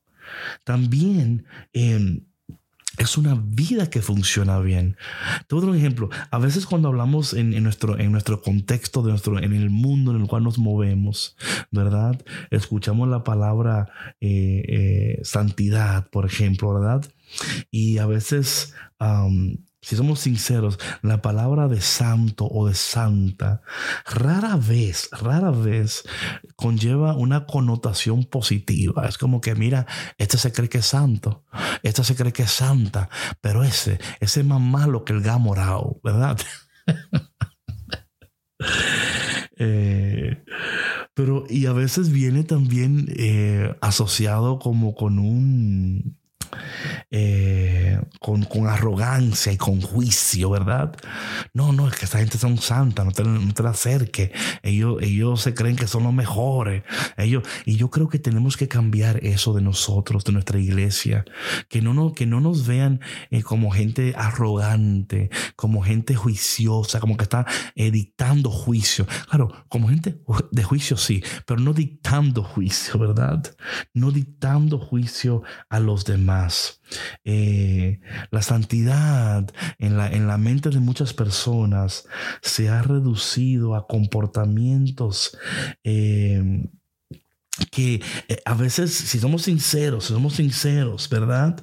También 0.65 1.47
em, 1.73 2.25
es 2.99 3.17
una 3.17 3.35
vida 3.35 3.89
que 3.89 4.03
funciona 4.03 4.59
bien. 4.59 4.97
Te 5.47 5.55
voy 5.55 5.65
a 5.65 5.69
un 5.69 5.77
ejemplo. 5.77 6.11
A 6.31 6.39
veces 6.39 6.67
cuando 6.67 6.89
hablamos 6.89 7.33
en, 7.33 7.63
nuestro, 7.63 7.99
en 7.99 8.13
nuestro 8.13 8.43
contexto, 8.43 9.03
de 9.03 9.11
nuestro, 9.11 9.39
en 9.39 9.53
el 9.53 9.71
mundo 9.71 10.15
en 10.15 10.23
el 10.23 10.29
cual 10.29 10.45
nos 10.45 10.59
movemos, 10.59 11.37
¿verdad? 11.71 12.23
Escuchamos 12.51 13.09
la 13.09 13.25
palabra 13.25 13.91
eh, 14.21 14.63
eh, 14.69 15.21
santidad, 15.25 16.09
por 16.11 16.27
ejemplo, 16.27 16.75
¿verdad? 16.75 17.05
Y 17.71 17.99
a 17.99 18.07
veces 18.07 18.75
si 19.83 19.97
somos 19.97 20.21
sinceros, 20.21 20.79
la 21.03 21.21
palabra 21.21 21.67
de 21.67 21.81
santo 21.81 22.47
o 22.47 22.69
de 22.69 22.75
santa 22.75 23.63
rara 24.07 24.57
vez, 24.57 25.09
rara 25.11 25.51
vez 25.51 26.05
conlleva 26.55 27.17
una 27.17 27.47
connotación 27.47 28.23
positiva. 28.25 29.07
Es 29.09 29.19
como 29.19 29.41
que, 29.41 29.57
mira, 29.57 29.87
este 30.19 30.39
se 30.39 30.53
cree 30.53 30.69
que 30.69 30.79
es 30.79 30.87
santo, 30.87 31.45
este 31.83 32.05
se 32.05 32.15
cree 32.15 32.33
que 32.33 32.45
es 32.45 32.53
santa, 32.53 33.11
pero 33.41 33.65
ese, 33.65 33.99
ese 34.21 34.41
es 34.41 34.47
más 34.47 34.61
malo 34.61 35.05
que 35.05 35.13
el 35.13 35.21
gamorao, 35.21 36.01
¿verdad? 36.03 36.39
Eh, 39.65 40.43
pero, 41.15 41.45
y 41.49 41.67
a 41.67 41.73
veces 41.73 42.11
viene 42.11 42.43
también 42.43 43.07
eh, 43.17 43.77
asociado 43.81 44.59
como 44.59 44.95
con 44.95 45.21
un 45.21 46.17
eh, 47.11 48.01
con, 48.21 48.47
arrogancia 48.67 49.53
y 49.53 49.57
con 49.57 49.81
juicio, 49.81 50.51
¿verdad? 50.51 50.95
No, 51.53 51.73
no, 51.73 51.89
es 51.89 51.97
que 51.97 52.05
esta 52.05 52.19
gente 52.19 52.39
son 52.39 52.59
santa, 52.59 53.05
no 53.05 53.13
te, 53.13 53.25
no 53.25 53.53
te 53.53 53.63
la 53.63 53.71
acerques. 53.71 54.31
Ellos, 54.63 55.03
ellos 55.03 55.41
se 55.41 55.55
creen 55.55 55.77
que 55.77 55.87
son 55.87 56.05
los 56.05 56.13
mejores. 56.13 56.85
Ellos, 57.17 57.43
y 57.65 57.77
yo 57.77 57.91
creo 57.91 58.09
que 58.09 58.19
tenemos 58.19 58.57
que 58.57 58.69
cambiar 58.69 59.25
eso 59.25 59.53
de 59.53 59.63
nosotros, 59.63 60.25
de 60.25 60.33
nuestra 60.33 60.59
iglesia. 60.59 61.25
Que 61.69 61.83
no, 61.83 61.95
no, 61.95 62.13
que 62.13 62.27
no 62.27 62.41
nos 62.41 62.67
vean 62.67 63.01
eh, 63.31 63.43
como 63.43 63.71
gente 63.71 64.15
arrogante, 64.17 65.31
como 65.57 65.83
gente 65.83 66.15
juiciosa, 66.15 67.01
como 67.01 67.17
que 67.17 67.25
está 67.25 67.47
eh, 67.75 67.91
dictando 67.91 68.51
juicio. 68.51 69.07
Claro, 69.29 69.53
como 69.69 69.89
gente 69.89 70.21
de 70.51 70.63
juicio 70.63 70.97
sí, 70.97 71.23
pero 71.47 71.61
no 71.61 71.73
dictando 71.73 72.43
juicio, 72.43 72.99
¿verdad? 72.99 73.43
No 73.95 74.11
dictando 74.11 74.79
juicio 74.79 75.43
a 75.69 75.81
los 75.81 76.05
demás. 76.05 76.42
Eh, 77.25 78.01
la 78.31 78.43
santidad 78.43 79.51
en 79.79 79.97
la, 79.97 80.11
en 80.11 80.27
la 80.27 80.39
mente 80.39 80.71
de 80.71 80.81
muchas 80.81 81.15
personas 81.15 82.07
se 82.43 82.69
ha 82.69 82.83
reducido 82.83 83.75
a 83.75 83.87
comportamientos 83.87 85.37
eh, 85.85 86.67
que 87.71 88.03
eh, 88.29 88.43
a 88.45 88.55
veces, 88.55 88.93
si 88.93 89.19
somos 89.19 89.43
sinceros, 89.43 90.07
si 90.07 90.13
somos 90.13 90.35
sinceros, 90.35 91.09
¿verdad? 91.09 91.63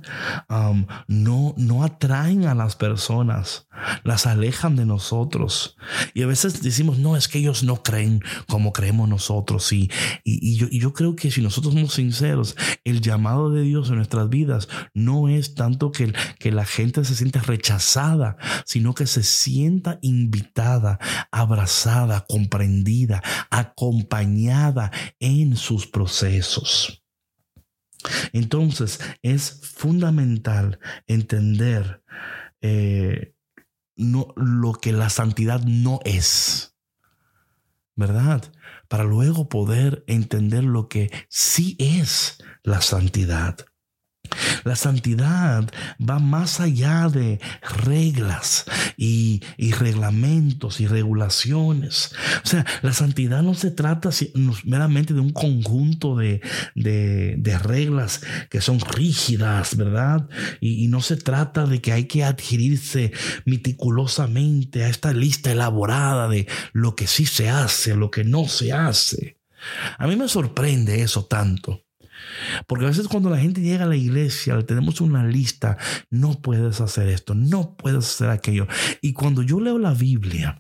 no, 1.08 1.54
no 1.58 1.84
atraen 1.84 2.46
a 2.46 2.56
las 2.56 2.76
personas, 2.76 3.68
las 4.04 4.26
alejan 4.26 4.76
de 4.76 4.86
nosotros. 4.86 5.78
Y 6.14 6.24
a 6.24 6.28
veces 6.28 6.62
decimos, 6.62 6.98
no, 6.98 7.16
es 7.16 7.28
que 7.28 7.40
ellos 7.40 7.64
no 7.64 7.84
creen 7.84 8.22
como 8.48 8.74
creemos 8.74 9.08
nosotros. 9.10 9.72
Y, 9.72 9.90
y, 10.24 10.58
yo, 10.58 10.68
y 10.70 10.80
yo 10.80 10.94
creo 10.94 11.16
que 11.16 11.32
si 11.32 11.42
nosotros 11.42 11.74
somos 11.74 11.94
sinceros, 11.94 12.56
el 12.84 13.02
llamado 13.02 13.50
de 13.50 13.62
Dios 13.62 13.90
en 13.90 13.98
nuestras 13.98 14.30
vidas 14.30 14.68
no 14.94 15.30
es 15.30 15.56
tanto 15.56 15.92
que, 15.92 16.14
que 16.40 16.52
la 16.52 16.66
gente 16.66 17.04
se 17.06 17.16
sienta 17.16 17.42
rechazada, 17.42 18.38
sino 18.66 18.94
que 18.94 19.08
se 19.08 19.24
sienta 19.24 20.00
invitada, 20.02 21.00
abrazada, 21.32 22.26
comprendida, 22.28 23.22
acompañada 23.50 24.92
en 25.20 25.56
su 25.56 25.76
procesos. 25.90 27.04
Entonces 28.32 29.00
es 29.22 29.60
fundamental 29.62 30.80
entender 31.08 32.04
eh, 32.62 33.34
no, 33.96 34.34
lo 34.38 34.74
que 34.74 34.94
la 34.94 35.10
santidad 35.10 35.62
no 35.64 36.00
es. 36.06 36.70
¿verdad? 38.00 38.42
Para 38.88 39.04
luego 39.04 39.50
poder 39.50 40.06
entender 40.08 40.64
lo 40.64 40.88
que 40.88 41.12
sí 41.28 41.76
es 41.80 42.42
la 42.64 42.80
santidad. 42.80 43.66
La 44.64 44.76
santidad 44.76 45.70
va 46.00 46.20
más 46.20 46.60
allá 46.60 47.10
de 47.10 47.40
reglas 47.84 48.66
y, 48.98 49.42
reglamentos 49.80 50.82
y 50.82 50.88
regulaciones. 50.88 52.14
O 52.44 52.48
sea, 52.48 52.66
la 52.82 52.94
santidad 52.94 53.42
no 53.42 53.54
se 53.54 53.72
trata 53.72 54.10
meramente 54.66 55.14
de 55.14 55.20
un 55.20 55.32
conjunto 55.32 56.16
de, 56.16 56.42
reglas 57.64 58.22
que 58.50 58.62
son 58.62 58.80
rígidas, 58.80 59.76
¿verdad? 59.76 60.28
Y, 60.60 60.84
y, 60.84 60.88
no 60.88 61.02
se 61.02 61.18
trata 61.18 61.66
de 61.66 61.82
que 61.82 61.92
hay 61.92 62.06
que 62.06 62.24
adquirirse 62.24 63.12
meticulosamente 63.46 64.84
a 64.84 64.90
esta 64.90 65.14
lista 65.14 65.52
elaborada 65.52 66.28
de 66.28 66.48
lo 66.74 66.96
que 66.96 67.08
sí 67.08 67.26
se 67.26 67.50
hace, 67.50 67.96
lo 67.96 68.12
que 68.12 68.24
no 68.24 68.48
se 68.48 68.74
hace. 68.74 69.38
A 69.98 70.08
mí 70.08 70.16
me 70.16 70.28
sorprende 70.28 71.02
eso 71.02 71.26
tanto. 71.26 71.84
Porque 72.68 72.86
a 72.86 72.90
veces 72.90 73.08
cuando 73.08 73.30
la 73.30 73.38
gente 73.38 73.62
llega 73.62 73.86
a 73.86 73.88
la 73.88 73.96
iglesia, 73.96 74.56
le 74.56 74.64
tenemos 74.64 75.02
una 75.02 75.26
lista, 75.26 75.78
no 76.10 76.42
puedes 76.42 76.82
hacer 76.82 77.10
esto, 77.10 77.36
no 77.36 77.76
puedes 77.76 78.06
hacer 78.06 78.30
aquello. 78.30 78.68
Y 79.02 79.14
cuando 79.14 79.42
yo 79.42 79.60
leo 79.60 79.78
la 79.78 79.94
Biblia, 79.94 80.60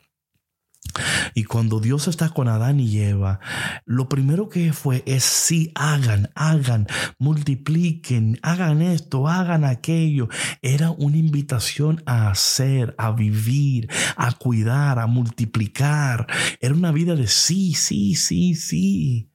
y 1.34 1.44
cuando 1.44 1.80
Dios 1.80 2.08
está 2.08 2.30
con 2.30 2.48
Adán 2.48 2.80
y 2.80 3.00
Eva, 3.00 3.40
lo 3.86 4.10
primero 4.10 4.50
que 4.50 4.74
fue 4.74 5.04
es 5.06 5.24
sí, 5.24 5.72
hagan, 5.76 6.30
hagan, 6.36 6.88
multipliquen, 7.20 8.40
hagan 8.42 8.82
esto, 8.82 9.28
hagan 9.28 9.66
aquello. 9.66 10.30
Era 10.62 10.92
una 10.92 11.18
invitación 11.18 12.02
a 12.06 12.30
hacer, 12.30 12.96
a 12.98 13.12
vivir, 13.12 13.90
a 14.16 14.34
cuidar, 14.34 15.00
a 15.00 15.08
multiplicar. 15.08 16.28
Era 16.60 16.74
una 16.74 16.92
vida 16.92 17.16
de 17.16 17.28
sí, 17.28 17.74
sí, 17.74 18.16
sí, 18.16 18.56
sí. 18.56 19.32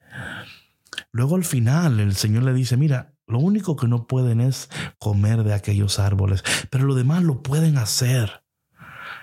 Luego 1.15 1.37
al 1.37 1.45
final 1.45 2.01
el 2.01 2.17
Señor 2.17 2.43
le 2.43 2.53
dice, 2.53 2.77
mira, 2.77 3.15
lo 3.29 3.39
único 3.39 3.77
que 3.77 3.87
no 3.87 4.09
pueden 4.09 4.41
es 4.41 4.69
comer 4.99 5.45
de 5.45 5.55
aquellos 5.55 6.01
árboles, 6.01 6.43
pero 6.71 6.87
lo 6.87 6.97
demás 6.97 7.23
lo 7.23 7.41
pueden 7.41 7.79
hacer. 7.79 8.43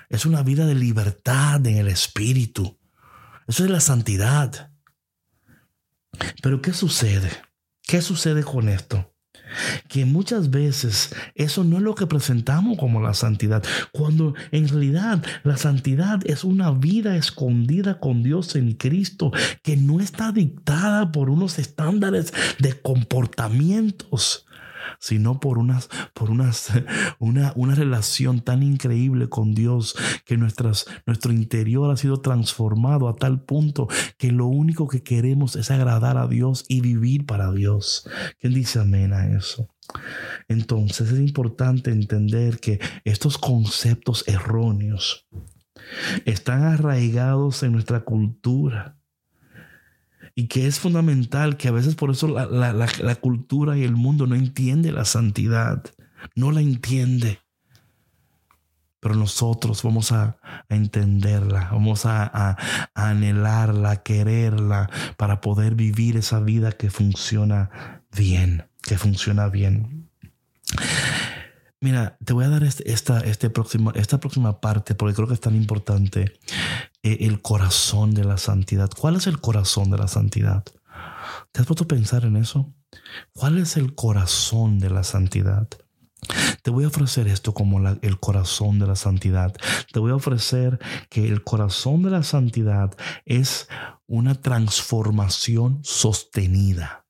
Es 0.07 0.25
una 0.25 0.41
vida 0.41 0.65
de 0.65 0.74
libertad 0.74 1.67
en 1.67 1.75
el 1.75 1.89
espíritu. 1.89 2.79
Eso 3.45 3.65
es 3.65 3.69
la 3.69 3.81
santidad. 3.81 4.71
Pero 6.41 6.62
¿qué 6.62 6.71
sucede? 6.71 7.29
¿Qué 7.81 8.01
sucede 8.01 8.45
con 8.45 8.69
esto? 8.69 9.10
Que 9.88 10.05
muchas 10.05 10.50
veces 10.50 11.13
eso 11.36 11.63
no 11.63 11.77
es 11.77 11.84
lo 11.84 11.96
que 11.96 12.08
presentamos 12.08 12.77
como 12.77 13.01
la 13.01 13.13
santidad, 13.13 13.63
cuando 13.91 14.34
en 14.51 14.67
realidad 14.67 15.24
la 15.43 15.58
santidad 15.58 16.20
es 16.25 16.43
una 16.43 16.72
vida 16.72 17.15
escondida 17.15 18.00
con 18.00 18.24
Dios 18.24 18.55
en 18.55 18.74
Cristo 18.74 19.31
que 19.63 19.77
no 19.77 20.00
está 20.00 20.31
dictada 20.31 21.12
por 21.12 21.29
unos 21.29 21.60
estándares 21.60 22.34
de 22.60 22.79
comportamientos 22.81 24.46
sino 25.00 25.39
por, 25.39 25.57
unas, 25.57 25.89
por 26.13 26.29
unas, 26.29 26.71
una, 27.19 27.53
una 27.55 27.75
relación 27.75 28.41
tan 28.41 28.63
increíble 28.63 29.29
con 29.29 29.53
Dios 29.53 29.95
que 30.25 30.38
nuestras, 30.38 30.85
nuestro 31.05 31.31
interior 31.31 31.91
ha 31.91 31.97
sido 31.97 32.21
transformado 32.21 33.07
a 33.07 33.15
tal 33.15 33.41
punto 33.41 33.88
que 34.17 34.31
lo 34.31 34.47
único 34.47 34.88
que 34.88 35.03
queremos 35.03 35.55
es 35.55 35.71
agradar 35.71 36.17
a 36.17 36.27
Dios 36.27 36.65
y 36.67 36.81
vivir 36.81 37.25
para 37.25 37.51
Dios. 37.51 38.07
¿Quién 38.39 38.53
dice 38.53 38.79
amén 38.79 39.13
a 39.13 39.35
eso? 39.35 39.69
Entonces 40.47 41.11
es 41.11 41.19
importante 41.19 41.91
entender 41.91 42.59
que 42.59 42.79
estos 43.03 43.38
conceptos 43.38 44.23
erróneos 44.27 45.27
están 46.25 46.63
arraigados 46.63 47.63
en 47.63 47.73
nuestra 47.73 48.01
cultura 48.01 49.00
y 50.35 50.47
que 50.47 50.67
es 50.67 50.79
fundamental 50.79 51.57
que 51.57 51.67
a 51.67 51.71
veces 51.71 51.95
por 51.95 52.11
eso 52.11 52.27
la, 52.27 53.15
cultura 53.19 53.77
y 53.77 53.83
el 53.83 53.95
mundo 53.95 54.27
no 54.27 54.35
entiende 54.35 54.91
la 54.91 55.05
santidad, 55.05 55.83
no 56.35 56.51
la 56.51 56.61
entiende. 56.61 57.39
Pero 59.00 59.15
nosotros 59.15 59.81
vamos 59.81 60.11
a, 60.11 60.38
entenderla, 60.69 61.69
vamos 61.71 62.05
a, 62.05 62.57
anhelarla, 62.94 63.91
a 63.91 64.03
quererla 64.03 64.89
para 65.17 65.41
poder 65.41 65.75
vivir 65.75 66.17
esa 66.17 66.39
vida 66.39 66.72
que 66.72 66.89
funciona 66.89 68.03
bien, 68.15 68.65
que 68.83 68.98
funciona 68.98 69.48
bien. 69.48 70.09
Mira, 71.79 72.15
te 72.24 72.33
voy 72.33 72.46
a 72.46 72.50
dar 72.50 72.63
este, 72.63 72.87
este 73.27 73.50
próximo, 73.50 73.91
esta 73.96 74.20
próxima 74.20 74.61
parte 74.61 74.94
porque 74.94 75.15
creo 75.15 75.27
que 75.27 75.33
es 75.33 75.39
tan 75.39 75.55
importante. 75.55 76.39
Eh, 77.03 77.18
el 77.22 77.42
corazón 77.42 78.14
de 78.14 78.24
la 78.24 78.37
santidad. 78.37 78.90
¿Cuál 78.96 79.16
es 79.16 79.25
el 79.25 79.40
corazón 79.40 79.90
de 79.90 79.98
la 79.98 80.07
santidad? 80.07 80.64
¿Te 81.51 81.61
has 81.61 81.66
puesto 81.66 81.85
a 81.85 81.87
pensar 81.87 82.25
en 82.25 82.35
eso? 82.35 82.72
¿Cuál 83.33 83.57
es 83.57 83.75
el 83.75 83.96
corazón 83.96 84.77
de 84.77 84.92
la 84.92 85.03
santidad? 85.03 85.68
Te 86.61 86.70
voy 86.70 86.83
a 86.83 86.90
ofrecer 86.90 87.27
esto 87.27 87.55
como 87.55 87.79
el 87.90 88.20
corazón 88.20 88.77
de 88.77 88.85
la 88.85 88.96
santidad. 88.96 89.55
Te 89.92 90.00
voy 90.00 90.11
a 90.11 90.16
ofrecer 90.16 90.79
que 91.09 91.27
el 91.27 91.44
corazón 91.44 92.03
de 92.03 92.11
la 92.11 92.22
santidad 92.22 92.96
es 93.25 93.68
una 94.05 94.35
transformación 94.35 95.79
sostenida. 95.83 97.07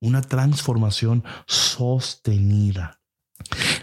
Una 0.00 0.22
transformación 0.22 1.22
sostenida. 1.46 3.00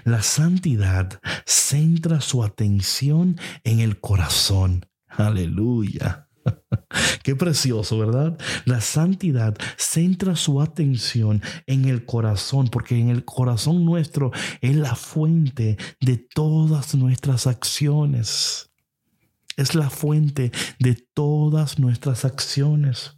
La 0.04 0.22
santidad 0.22 1.22
centra 1.46 2.20
su 2.20 2.44
atención 2.44 3.40
en 3.64 3.80
el 3.80 4.02
corazón. 4.02 4.86
Aleluya. 5.18 6.28
Qué 7.24 7.36
precioso, 7.36 7.98
¿verdad? 7.98 8.38
La 8.66 8.82
santidad 8.82 9.58
centra 9.78 10.36
su 10.36 10.62
atención 10.62 11.42
en 11.66 11.86
el 11.86 12.06
corazón, 12.06 12.68
porque 12.68 13.00
en 13.00 13.10
el 13.10 13.26
corazón 13.26 13.84
nuestro 13.84 14.32
es 14.62 14.76
la 14.76 14.96
fuente 14.96 15.78
de 16.00 16.18
todas 16.18 16.96
nuestras 16.96 17.48
acciones. 17.48 18.72
Es 19.58 19.74
la 19.74 19.90
fuente 19.90 20.52
de 20.80 20.96
todas 21.14 21.80
nuestras 21.80 22.26
acciones. 22.26 23.17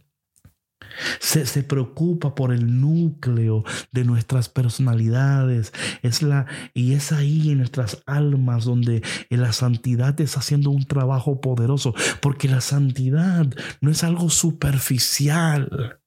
Se, 1.18 1.62
preocupa 1.62 2.34
por 2.34 2.52
el 2.52 2.80
núcleo 2.80 3.64
de 3.92 4.04
nuestras 4.04 4.48
personalidades. 4.48 5.72
Es 6.02 6.22
la, 6.22 6.46
y 6.74 6.94
es 6.94 7.12
ahí 7.12 7.50
en 7.50 7.58
nuestras 7.58 8.02
almas 8.06 8.64
donde 8.64 9.02
la 9.28 9.52
santidad 9.52 10.20
está 10.20 10.40
haciendo 10.40 10.70
un 10.70 10.84
trabajo 10.84 11.40
poderoso. 11.40 11.94
Porque 12.20 12.48
la 12.48 12.60
santidad 12.60 13.46
no 13.80 13.90
es 13.90 14.04
algo 14.04 14.30
superficial. 14.30 15.99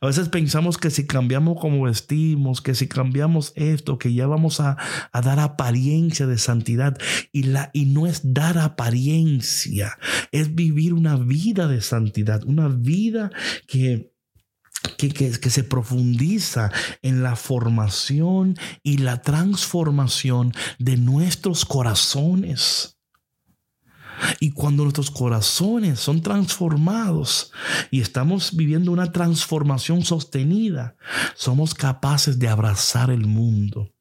A 0.00 0.06
veces 0.06 0.28
pensamos 0.28 0.78
que 0.78 0.90
si 0.90 1.06
cambiamos 1.06 1.58
como 1.60 1.82
vestimos, 1.82 2.60
que 2.60 2.74
si 2.74 2.88
cambiamos 2.88 3.52
esto, 3.56 3.98
que 3.98 4.12
ya 4.12 4.26
vamos 4.26 4.60
a, 4.60 4.76
dar 5.12 5.40
apariencia 5.40 6.26
de 6.26 6.38
santidad. 6.38 6.96
Y, 7.32 7.44
la, 7.44 7.70
y 7.72 7.86
no 7.86 8.06
es 8.06 8.34
dar 8.34 8.58
apariencia, 8.58 9.98
es 10.32 10.54
vivir 10.54 10.94
una 10.94 11.16
vida 11.16 11.68
de 11.68 11.80
santidad, 11.80 12.44
una 12.44 12.68
vida 12.68 13.30
que... 13.66 14.12
Que, 14.98 15.08
que, 15.08 15.50
se 15.50 15.64
profundiza 15.64 16.70
en 17.02 17.22
la 17.22 17.34
formación 17.34 18.56
y 18.84 18.98
la 18.98 19.20
transformación 19.20 20.52
de 20.78 20.96
nuestros 20.96 21.64
corazones. 21.64 22.95
Y 24.40 24.52
cuando 24.52 24.82
nuestros 24.82 25.10
corazones 25.10 26.00
son 26.00 26.22
transformados 26.22 27.52
y 27.90 28.00
estamos 28.00 28.56
viviendo 28.56 28.92
una 28.92 29.12
transformación 29.12 30.02
sostenida, 30.02 30.96
somos 31.34 31.74
capaces 31.74 32.38
de 32.38 32.48
abrazar 32.48 33.10
el 33.10 33.26
mundo. 33.26 33.92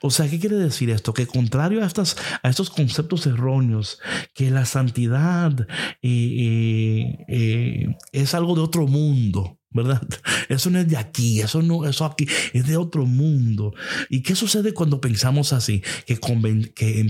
O 0.00 0.10
sea, 0.10 0.28
¿qué 0.28 0.38
quiere 0.38 0.56
decir 0.56 0.90
esto? 0.90 1.14
Que 1.14 1.26
contrario 1.26 1.82
a, 1.82 1.86
a 1.86 2.48
estos 2.48 2.70
conceptos 2.70 3.26
erróneos, 3.26 3.98
que 4.34 4.50
la 4.50 4.64
santidad 4.64 5.52
eh, 5.60 5.66
eh, 6.02 7.24
eh, 7.28 7.96
es 8.12 8.34
algo 8.34 8.54
de 8.54 8.62
otro 8.62 8.86
mundo, 8.86 9.55
¿verdad? 9.70 10.02
Eso 10.48 10.70
no 10.70 10.78
es 10.78 10.88
de 10.88 10.96
aquí, 10.96 11.40
eso 11.40 11.60
no, 11.60 11.84
eso 11.84 12.04
aquí 12.04 12.26
es 12.52 12.66
de 12.66 12.76
otro 12.76 13.04
mundo. 13.04 13.74
¿Y 14.08 14.22
qué 14.22 14.36
sucede 14.36 14.72
cuando 14.72 15.00
pensamos 15.00 15.52
así? 15.52 15.82
Que, 16.06 16.18
que 16.74 17.00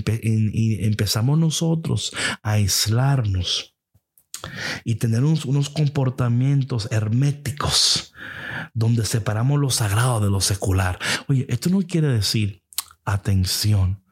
empezamos 0.87 1.39
nosotros 1.39 2.13
a 2.43 2.53
aislarnos 2.53 3.77
y 4.85 4.97
tener 4.97 5.25
unos, 5.25 5.71
comportamientos 5.71 6.89
herméticos 6.91 8.13
donde 8.75 9.05
separamos 9.05 9.61
lo 9.61 9.71
sagrado 9.71 10.21
de 10.21 10.31
lo 10.31 10.41
secular. 10.41 10.99
Oye, 11.29 11.47
esto 11.49 11.71
no 11.71 11.83
quiere 11.83 12.09
decir 12.09 12.63
atención. 13.05 14.03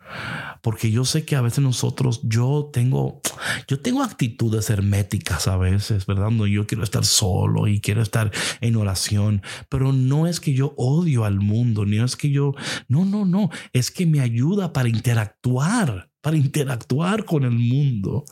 Porque 0.65 0.91
yo 0.91 1.05
sé 1.05 1.27
que 1.27 1.37
a 1.37 1.43
veces 1.43 1.63
nosotros, 1.63 2.23
yo 2.23 2.71
tengo, 2.73 3.21
yo 3.69 3.81
tengo 3.81 4.03
actitudes 4.03 4.71
herméticas 4.71 5.47
a 5.47 5.59
veces, 5.59 6.07
¿verdad? 6.07 6.31
No, 6.31 6.47
yo 6.47 6.67
quiero 6.67 6.83
estar 6.83 7.05
solo 7.05 7.69
y 7.69 7.83
quiero 7.83 8.01
estar 8.01 8.33
en 8.63 8.77
oración, 8.77 9.43
pero 9.69 9.93
no 9.93 10.27
es 10.27 10.41
que 10.41 10.55
yo 10.55 10.73
odio 10.79 11.27
al 11.27 11.39
mundo, 11.39 11.85
ni 11.85 11.99
es 11.99 12.17
que 12.17 12.31
yo, 12.31 12.55
no, 12.89 13.05
no, 13.05 13.27
no, 13.27 13.51
es 13.75 13.91
que 13.91 14.07
me 14.07 14.21
ayuda 14.21 14.73
para 14.73 14.89
interactuar, 14.89 16.11
para 16.23 16.39
interactuar 16.39 17.27
con 17.27 17.45
el 17.45 17.59
mundo, 17.59 18.25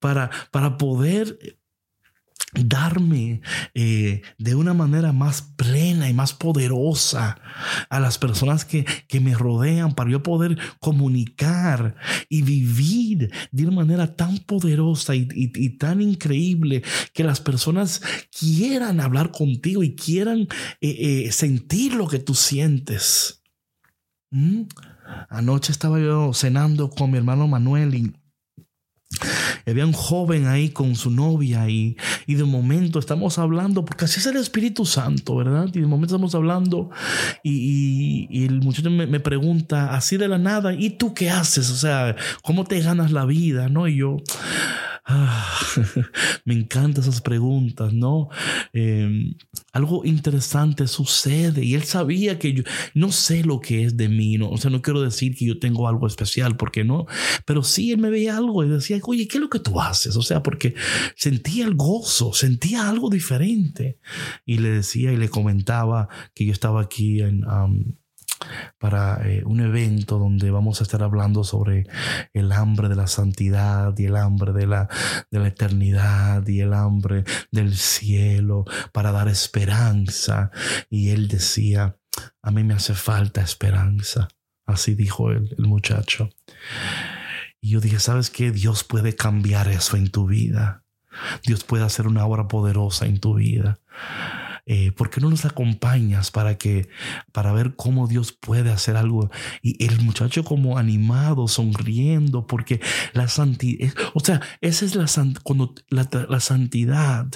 para, 0.00 0.30
para 0.52 0.78
poder 0.78 1.36
darme 2.52 3.40
eh, 3.74 4.22
de 4.38 4.54
una 4.54 4.74
manera 4.74 5.12
más 5.12 5.42
plena 5.42 6.10
y 6.10 6.14
más 6.14 6.34
poderosa 6.34 7.40
a 7.88 8.00
las 8.00 8.18
personas 8.18 8.64
que, 8.64 8.84
que, 9.08 9.20
me 9.20 9.34
rodean 9.34 9.94
para 9.94 10.10
yo 10.10 10.22
poder 10.22 10.58
comunicar 10.78 11.96
y 12.28 12.42
vivir 12.42 13.32
de 13.52 13.66
una 13.66 13.76
manera 13.76 14.16
tan 14.16 14.38
poderosa 14.38 15.14
y, 15.14 15.28
y, 15.34 15.78
tan 15.78 16.02
increíble 16.02 16.82
que 17.14 17.24
las 17.24 17.40
personas 17.40 18.02
quieran 18.38 19.00
hablar 19.00 19.30
contigo 19.30 19.82
y 19.82 19.94
quieran 19.94 20.40
eh, 20.80 21.26
eh, 21.26 21.32
sentir 21.32 21.94
lo 21.94 22.06
que 22.06 22.18
tú 22.18 22.34
sientes. 22.34 23.42
¿Mm? 24.30 24.62
Anoche 25.30 25.72
estaba 25.72 25.98
yo 25.98 26.32
cenando 26.34 26.90
con 26.90 27.10
mi 27.10 27.18
hermano 27.18 27.48
Manuel 27.48 27.94
y 27.94 28.12
había 29.66 29.86
un 29.86 29.92
joven 29.92 30.46
ahí 30.46 30.70
con 30.70 30.96
su 30.96 31.10
novia 31.10 31.68
y, 31.68 31.96
y, 32.26 32.34
de 32.34 32.44
momento 32.44 32.98
estamos 32.98 33.38
hablando, 33.38 33.84
porque 33.84 34.04
así 34.04 34.20
es 34.20 34.26
el 34.26 34.36
Espíritu 34.36 34.84
Santo, 34.84 35.36
¿verdad? 35.36 35.68
Y 35.72 35.80
de 35.80 35.86
momento 35.86 36.14
estamos 36.14 36.34
hablando 36.34 36.90
y, 37.42 38.44
el 38.44 38.60
muchacho 38.60 38.90
me, 38.90 39.06
me, 39.06 39.20
pregunta 39.20 39.94
así 39.94 40.16
de 40.16 40.28
la 40.28 40.38
nada, 40.38 40.74
¿y 40.74 40.90
tú 40.90 41.14
qué 41.14 41.30
haces? 41.30 41.70
O 41.70 41.76
sea, 41.76 42.16
¿cómo 42.42 42.64
te 42.64 42.80
ganas 42.80 43.12
la 43.12 43.24
vida? 43.24 43.68
¿No? 43.68 43.88
Y 43.88 43.96
yo... 43.96 44.16
Ah, 45.04 45.58
me 46.44 46.54
encantan 46.54 47.02
esas 47.02 47.20
preguntas, 47.20 47.92
¿no? 47.92 48.28
Em, 48.72 49.34
algo 49.72 50.04
interesante 50.04 50.86
sucede 50.86 51.64
y 51.64 51.74
él 51.74 51.82
sabía 51.82 52.38
que 52.38 52.52
yo 52.52 52.62
no 52.94 53.10
sé 53.10 53.42
lo 53.42 53.60
que 53.60 53.82
es 53.82 53.96
de 53.96 54.08
mí, 54.08 54.38
¿no? 54.38 54.50
O 54.50 54.58
sea, 54.58 54.70
no 54.70 54.80
quiero 54.80 55.02
decir 55.02 55.34
que 55.34 55.44
yo 55.44 55.58
tengo 55.58 55.88
algo 55.88 56.06
especial, 56.06 56.56
porque 56.56 56.84
no, 56.84 57.06
pero 57.44 57.64
sí 57.64 57.90
él 57.90 57.98
me 57.98 58.10
veía 58.10 58.36
algo 58.36 58.62
y 58.62 58.68
decía, 58.68 59.00
oye, 59.02 59.26
¿qué 59.26 59.38
es 59.38 59.42
lo 59.42 59.50
que 59.50 59.58
tú 59.58 59.80
haces? 59.80 60.16
O 60.16 60.22
sea, 60.22 60.42
porque 60.42 60.74
sentía 61.16 61.64
el 61.64 61.74
gozo, 61.74 62.32
sentía 62.32 62.88
algo 62.88 63.10
diferente. 63.10 63.98
Y 64.46 64.58
le 64.58 64.70
decía 64.70 65.12
y 65.12 65.16
le 65.16 65.28
comentaba 65.28 66.08
que 66.34 66.46
yo 66.46 66.52
estaba 66.52 66.80
aquí 66.80 67.20
en 67.22 67.44
para 68.78 69.20
eh, 69.28 69.42
un 69.44 69.60
evento 69.60 70.18
donde 70.18 70.50
vamos 70.50 70.80
a 70.80 70.84
estar 70.84 71.02
hablando 71.02 71.44
sobre 71.44 71.86
el 72.32 72.52
hambre 72.52 72.88
de 72.88 72.96
la 72.96 73.06
santidad 73.06 73.96
y 73.96 74.06
el 74.06 74.16
hambre 74.16 74.52
de 74.52 74.66
la, 74.66 74.88
de 75.30 75.38
la 75.38 75.48
eternidad 75.48 76.46
y 76.46 76.60
el 76.60 76.72
hambre 76.72 77.24
del 77.50 77.76
cielo 77.76 78.64
para 78.92 79.12
dar 79.12 79.28
esperanza. 79.28 80.50
Y 80.90 81.10
él 81.10 81.28
decía, 81.28 81.96
a 82.42 82.50
mí 82.50 82.64
me 82.64 82.74
hace 82.74 82.94
falta 82.94 83.40
esperanza. 83.42 84.28
Así 84.66 84.94
dijo 84.94 85.30
el, 85.30 85.54
el 85.58 85.66
muchacho. 85.66 86.30
Y 87.60 87.70
yo 87.70 87.80
dije, 87.80 88.00
¿sabes 88.00 88.30
qué? 88.30 88.50
Dios 88.50 88.84
puede 88.84 89.14
cambiar 89.14 89.68
eso 89.68 89.96
en 89.96 90.10
tu 90.10 90.26
vida. 90.26 90.82
Dios 91.44 91.64
puede 91.64 91.84
hacer 91.84 92.06
una 92.06 92.24
obra 92.26 92.48
poderosa 92.48 93.06
en 93.06 93.20
tu 93.20 93.34
vida. 93.34 93.78
Eh, 94.64 94.92
¿por 94.92 95.10
qué 95.10 95.20
no 95.20 95.28
nos 95.28 95.44
acompañas 95.44 96.30
para 96.30 96.56
que, 96.56 96.88
para 97.32 97.52
ver 97.52 97.74
cómo 97.74 98.06
Dios 98.06 98.32
puede 98.32 98.70
hacer 98.70 98.96
algo? 98.96 99.30
Y 99.60 99.84
el 99.84 100.00
muchacho 100.02 100.44
como 100.44 100.78
animado, 100.78 101.48
sonriendo, 101.48 102.46
porque 102.46 102.80
la 103.12 103.26
santidad, 103.26 103.92
o 104.14 104.20
sea, 104.20 104.40
esa 104.60 104.84
es 104.84 104.94
la, 104.94 105.06
cuando 105.42 105.74
la, 105.88 106.08
la 106.28 106.40
santidad 106.40 107.26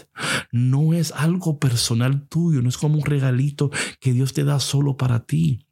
no 0.53 0.95
es 0.95 1.13
algo 1.13 1.59
personal 1.59 2.29
tuyo, 2.29 2.63
no 2.63 2.69
es 2.69 2.79
como 2.79 2.99
un 2.99 3.05
regalito 3.05 3.71
que 4.01 4.13
Dios 4.13 4.33
te 4.33 4.45
da 4.45 4.61
solo 4.61 4.97
para 4.97 5.27
ti, 5.27 5.67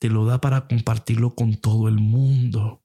te 0.00 0.08
lo 0.08 0.24
da 0.24 0.40
para 0.40 0.66
compartirlo 0.66 1.34
con 1.34 1.56
todo 1.56 1.88
el 1.88 1.96
mundo. 1.96 2.82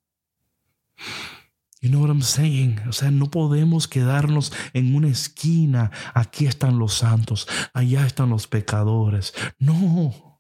You 1.84 1.90
know 1.90 2.00
what 2.00 2.10
I'm 2.10 2.22
saying? 2.22 2.80
O 2.88 2.94
sea, 2.94 3.12
no 3.12 3.30
podemos 3.30 3.90
quedarnos 3.90 4.54
en 4.72 4.96
una 4.96 5.10
esquina. 5.10 5.92
Aquí 6.14 6.46
están 6.46 6.80
los 6.80 6.94
santos, 6.94 7.46
allá 7.74 8.06
están 8.06 8.30
los 8.30 8.48
pecadores. 8.48 9.34
No. 9.60 10.40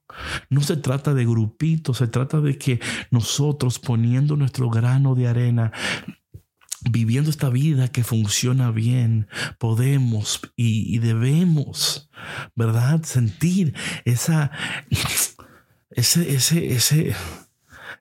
No 0.49 0.61
se 0.61 0.77
trata 0.77 1.13
de 1.13 1.25
grupitos, 1.25 1.97
se 1.97 2.07
trata 2.07 2.39
de 2.39 2.57
que 2.57 2.79
nosotros 3.11 3.77
poniendo 3.77 4.37
nuestro 4.37 4.69
grano 4.69 5.15
de 5.15 5.27
arena, 5.27 5.73
viviendo 6.89 7.29
esta 7.29 7.49
vida 7.49 7.89
que 7.89 8.05
funciona 8.05 8.71
bien, 8.71 9.27
podemos 9.57 10.39
y, 10.55 10.95
y 10.95 10.99
debemos, 10.99 12.09
¿verdad? 12.55 13.03
Sentir 13.03 13.75
esa, 14.05 14.51
ese, 15.89 16.33
ese, 16.33 16.73
ese, 16.73 17.15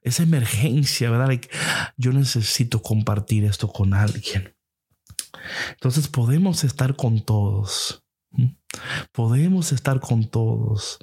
esa 0.02 0.22
emergencia, 0.22 1.10
¿verdad? 1.10 1.40
yo 1.96 2.12
necesito 2.12 2.82
compartir 2.82 3.44
esto 3.44 3.68
con 3.68 3.94
alguien. 3.94 4.54
Entonces 5.70 6.08
podemos 6.08 6.64
estar 6.64 6.96
con 6.96 7.24
todos. 7.24 8.04
Podemos 9.12 9.72
estar 9.72 10.00
con 10.00 10.24
todos. 10.24 10.98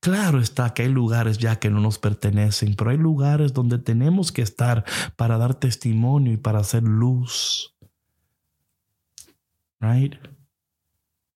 Claro 0.00 0.40
está 0.40 0.72
que 0.74 0.82
hay 0.82 0.88
lugares 0.88 1.38
ya 1.38 1.56
que 1.56 1.70
no 1.70 1.80
nos 1.80 1.98
pertenecen, 1.98 2.74
pero 2.74 2.90
hay 2.90 2.98
lugares 2.98 3.52
donde 3.52 3.78
tenemos 3.78 4.32
que 4.32 4.42
estar 4.42 4.84
para 5.16 5.38
dar 5.38 5.54
testimonio 5.54 6.32
y 6.32 6.36
para 6.36 6.60
hacer 6.60 6.82
luz. 6.82 7.74
Right? 9.80 10.14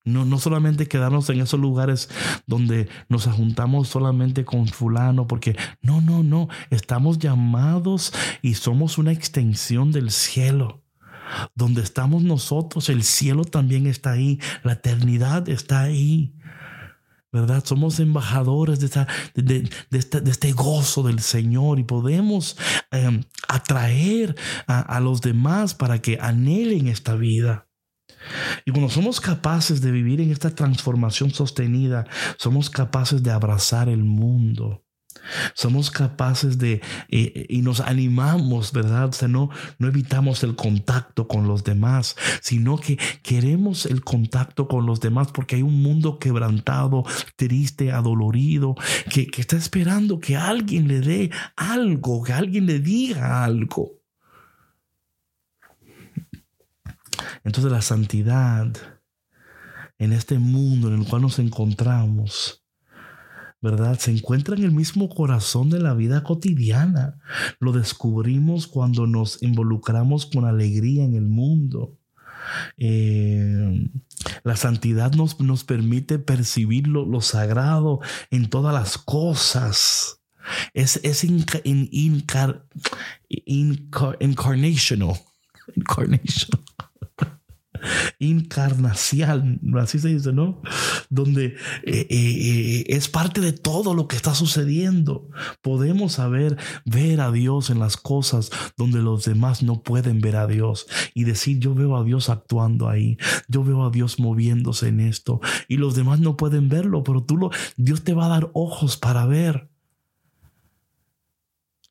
No, 0.05 0.25
no 0.25 0.39
solamente 0.39 0.89
quedarnos 0.89 1.29
en 1.29 1.41
esos 1.41 1.61
lugares 1.61 2.09
donde 2.47 2.89
nos 3.09 3.27
juntamos 3.27 3.89
solamente 3.89 4.45
con 4.45 4.67
fulano, 4.67 5.27
porque 5.27 5.57
no, 5.83 6.01
no, 6.01 6.23
no, 6.23 6.49
estamos 6.71 7.19
llamados 7.19 8.13
y 8.41 8.55
somos 8.55 8.99
una 8.99 9.13
extensión 9.13 9.93
del 9.93 10.11
cielo. 10.11 10.83
Donde 11.55 11.83
estamos 11.83 12.25
nosotros, 12.25 12.89
el 12.89 13.05
cielo 13.05 13.45
también 13.45 13.87
está 13.87 14.13
ahí, 14.13 14.41
la 14.65 14.73
eternidad 14.73 15.49
está 15.49 15.83
ahí. 15.83 16.35
¿verdad? 17.33 17.63
Somos 17.65 18.01
embajadores 18.01 18.81
de, 18.81 18.87
este, 19.93 20.21
de, 20.21 20.31
este, 20.31 20.53
gozo 20.53 21.05
del 21.05 21.21
Señor 21.21 21.79
y 21.79 21.85
podemos 21.85 22.57
em, 22.91 23.23
atraer 23.47 24.35
a, 24.67 24.99
los 25.01 25.21
demás 25.21 25.75
para 25.75 26.01
que 26.01 26.19
anhelen 26.21 26.89
esta 26.89 27.15
vida. 27.15 27.69
Y 28.65 28.71
cuando 28.71 28.91
somos 28.91 29.21
capaces 29.21 29.81
de 29.81 29.91
vivir 29.91 30.21
en 30.21 30.31
esta 30.31 30.55
transformación 30.55 31.31
sostenida, 31.31 32.07
somos 32.37 32.71
capaces 32.71 33.23
de 33.23 33.31
abrazar 33.31 33.89
el 33.89 34.05
mundo. 34.05 34.85
Somos 35.55 35.91
capaces 35.91 36.59
de, 36.59 36.81
eh, 37.09 37.47
y 37.49 37.63
nos 37.63 37.81
animamos, 37.81 38.73
¿verdad? 38.73 39.09
O 39.09 39.13
sea, 39.13 39.29
no, 39.29 39.51
no 39.79 39.89
evitamos 39.89 40.43
el 40.45 40.55
contacto 40.55 41.29
con 41.29 41.47
los 41.47 41.65
demás, 41.65 42.17
sino 42.41 42.79
que 42.79 42.99
queremos 43.23 43.87
el 43.87 44.03
contacto 44.03 44.69
con 44.69 44.87
los 44.87 45.01
demás 45.01 45.29
porque 45.33 45.57
hay 45.57 45.63
un 45.63 45.83
mundo 45.83 46.19
quebrantado, 46.19 47.05
triste, 47.37 47.93
adolorido, 47.93 48.77
que, 49.13 49.27
que 49.27 49.41
está 49.41 49.57
esperando 49.57 50.21
que 50.21 50.37
alguien 50.37 50.89
le 50.89 51.01
dé 51.01 51.31
algo, 51.57 52.23
que 52.23 52.33
alguien 52.33 52.67
le 52.67 52.79
diga 52.79 53.45
algo. 53.45 54.00
Entonces 57.45 57.71
la 57.73 57.83
santidad 57.83 58.73
en 60.01 60.13
este 60.13 60.39
mundo 60.39 60.89
en 60.89 61.01
el 61.01 61.07
cual 61.07 61.23
nos 61.23 61.39
encontramos, 61.39 62.65
¿verdad? 63.61 63.99
Se 63.99 64.11
encuentra 64.11 64.57
en 64.57 64.65
el 64.65 64.73
mismo 64.73 65.11
corazón 65.11 65.69
de 65.69 65.79
la 65.79 65.93
vida 65.93 66.23
cotidiana. 66.25 67.19
Lo 67.61 67.73
descubrimos 67.73 68.67
cuando 68.67 69.07
nos 69.07 69.43
involucramos 69.43 70.25
con 70.25 70.47
alegría 70.47 71.05
en 71.05 71.15
el 71.15 71.29
mundo. 71.29 71.99
Eh, 72.79 73.91
la 74.43 74.57
santidad 74.57 75.13
nos, 75.13 75.39
nos 75.41 75.65
permite 75.65 76.19
percibir 76.19 76.89
lo, 76.89 77.21
sagrado 77.21 78.01
en 78.31 78.49
todas 78.49 78.73
las 78.73 78.97
cosas. 78.97 80.23
Es, 80.73 80.99
es 81.03 81.25
incar, 81.25 81.63
incarnational. 83.29 85.17
Incarnational 85.77 86.65
encarnacial, 88.19 89.59
así 89.79 89.99
se 89.99 90.09
dice, 90.09 90.33
¿no? 90.33 90.61
Donde 91.09 91.47
eh, 91.47 91.57
eh, 91.85 92.07
eh, 92.11 92.85
es 92.89 93.09
parte 93.09 93.41
de 93.41 93.53
todo 93.53 93.95
lo 93.95 94.09
que 94.09 94.17
está 94.17 94.35
sucediendo. 94.35 95.29
Podemos 95.63 96.13
saber, 96.13 96.57
ver 96.85 97.21
a 97.21 97.33
Dios 97.33 97.71
en 97.71 97.79
las 97.79 97.97
cosas 97.97 98.51
donde 98.77 99.01
los 99.01 99.25
demás 99.25 99.63
no 99.63 99.83
pueden 99.83 100.21
ver 100.21 100.37
a 100.37 100.47
Dios 100.47 100.87
y 101.15 101.25
decir, 101.25 101.59
yo 101.59 101.75
veo 101.75 101.97
a 101.97 102.05
Dios 102.05 102.29
actuando 102.29 102.89
ahí, 102.89 103.17
yo 103.49 103.65
veo 103.65 103.85
a 103.85 103.91
Dios 103.91 104.19
moviéndose 104.19 104.89
en 104.89 105.01
esto 105.01 105.41
y 105.69 105.77
los 105.77 105.95
demás 105.95 106.21
no 106.21 106.37
pueden 106.37 106.69
verlo, 106.69 107.03
pero 107.03 107.23
tú 107.23 107.37
lo, 107.37 107.51
Dios 107.77 108.03
te 108.05 108.15
va 108.15 108.27
a 108.27 108.31
dar 108.31 108.51
ojos 108.55 108.97
para 108.97 109.27
ver. 109.27 109.70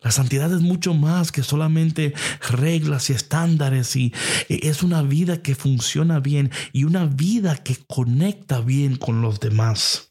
La 0.01 0.11
santidad 0.11 0.51
es 0.53 0.61
mucho 0.61 0.93
más 0.93 1.31
que 1.31 1.43
solamente 1.43 2.13
reglas 2.49 3.09
y 3.09 3.13
estándares 3.13 3.95
y 3.95 4.13
es 4.47 4.81
una 4.81 5.01
vida 5.01 5.41
que 5.41 5.55
funciona 5.55 6.19
bien 6.19 6.51
y 6.71 6.85
una 6.85 7.05
vida 7.05 7.57
que 7.57 7.75
conecta 7.87 8.61
bien 8.61 8.95
con 8.95 9.21
los 9.21 9.39
demás. 9.39 10.09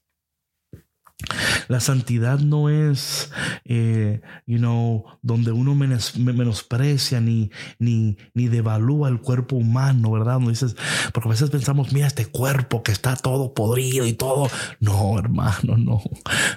La 1.67 1.81
santidad 1.81 2.39
no 2.39 2.71
es, 2.71 3.33
eh, 3.65 4.21
you 4.47 4.59
know, 4.59 5.05
donde 5.21 5.51
uno 5.51 5.75
menosprecia 5.75 7.21
ni, 7.21 7.51
ni, 7.81 8.17
ni 8.35 8.47
devalúa 8.47 9.09
el 9.09 9.21
cuerpo 9.21 9.57
humano, 9.57 10.13
¿verdad? 10.13 10.39
No 10.39 10.49
dices, 10.49 10.77
porque 11.13 11.29
a 11.29 11.33
veces 11.33 11.51
pensamos, 11.51 11.93
mira 11.93 12.07
este 12.07 12.27
cuerpo 12.27 12.85
que 12.85 12.93
está 12.93 13.17
todo 13.17 13.53
podrido 13.53 14.07
y 14.07 14.13
todo. 14.13 14.49
No, 14.79 15.19
hermano, 15.19 15.77
no. 15.77 16.01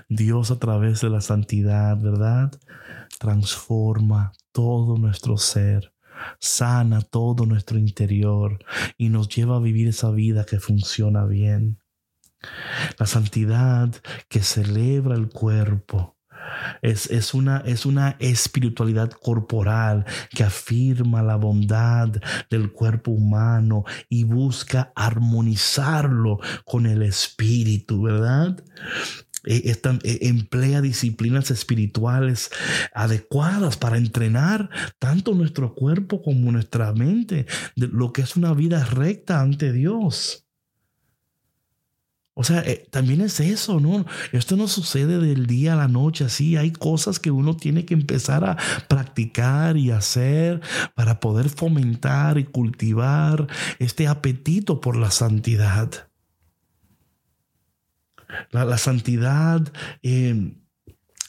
Dios 0.09 0.51
a 0.51 0.59
través 0.59 1.01
de 1.01 1.09
la 1.09 1.21
santidad, 1.21 1.97
¿verdad? 1.99 2.51
Transforma 3.19 4.31
todo 4.51 4.97
nuestro 4.97 5.37
ser 5.37 5.91
sana 6.39 7.01
todo 7.01 7.45
nuestro 7.45 7.77
interior 7.77 8.59
y 8.97 9.09
nos 9.09 9.29
lleva 9.29 9.57
a 9.57 9.59
vivir 9.59 9.87
esa 9.87 10.11
vida 10.11 10.45
que 10.45 10.59
funciona 10.59 11.25
bien. 11.25 11.79
La 12.97 13.05
santidad 13.05 13.93
que 14.27 14.41
celebra 14.41 15.15
el 15.15 15.29
cuerpo. 15.29 16.17
Es, 16.81 17.09
es, 17.09 17.33
una, 17.33 17.57
es 17.65 17.85
una 17.85 18.17
espiritualidad 18.19 19.11
corporal 19.11 20.05
que 20.31 20.43
afirma 20.43 21.21
la 21.21 21.35
bondad 21.35 22.09
del 22.49 22.71
cuerpo 22.73 23.11
humano 23.11 23.85
y 24.09 24.23
busca 24.23 24.91
armonizarlo 24.95 26.39
con 26.65 26.87
el 26.87 27.03
espíritu, 27.03 28.01
¿verdad? 28.01 28.63
E, 29.43 29.73
e, 30.03 30.27
emplea 30.27 30.81
disciplinas 30.81 31.49
espirituales 31.49 32.51
adecuadas 32.93 33.75
para 33.75 33.97
entrenar 33.97 34.69
tanto 34.99 35.33
nuestro 35.33 35.73
cuerpo 35.73 36.21
como 36.21 36.51
nuestra 36.51 36.93
mente, 36.93 37.47
de 37.75 37.87
lo 37.87 38.13
que 38.13 38.21
es 38.21 38.35
una 38.35 38.53
vida 38.53 38.85
recta 38.85 39.41
ante 39.41 39.73
Dios. 39.73 40.45
O 42.33 42.43
sea, 42.43 42.61
eh, 42.61 42.87
también 42.89 43.21
es 43.21 43.39
eso, 43.39 43.79
¿no? 43.79 44.05
Esto 44.31 44.55
no 44.55 44.67
sucede 44.67 45.19
del 45.19 45.47
día 45.47 45.73
a 45.73 45.75
la 45.75 45.87
noche, 45.87 46.23
así 46.25 46.55
hay 46.55 46.71
cosas 46.71 47.19
que 47.19 47.29
uno 47.29 47.57
tiene 47.57 47.85
que 47.85 47.93
empezar 47.93 48.45
a 48.45 48.57
practicar 48.87 49.75
y 49.75 49.91
hacer 49.91 50.61
para 50.95 51.19
poder 51.19 51.49
fomentar 51.49 52.37
y 52.37 52.45
cultivar 52.45 53.47
este 53.79 54.07
apetito 54.07 54.79
por 54.79 54.95
la 54.95 55.11
santidad. 55.11 56.10
La, 58.51 58.77
santidad... 58.77 59.61
Eh, 60.01 60.57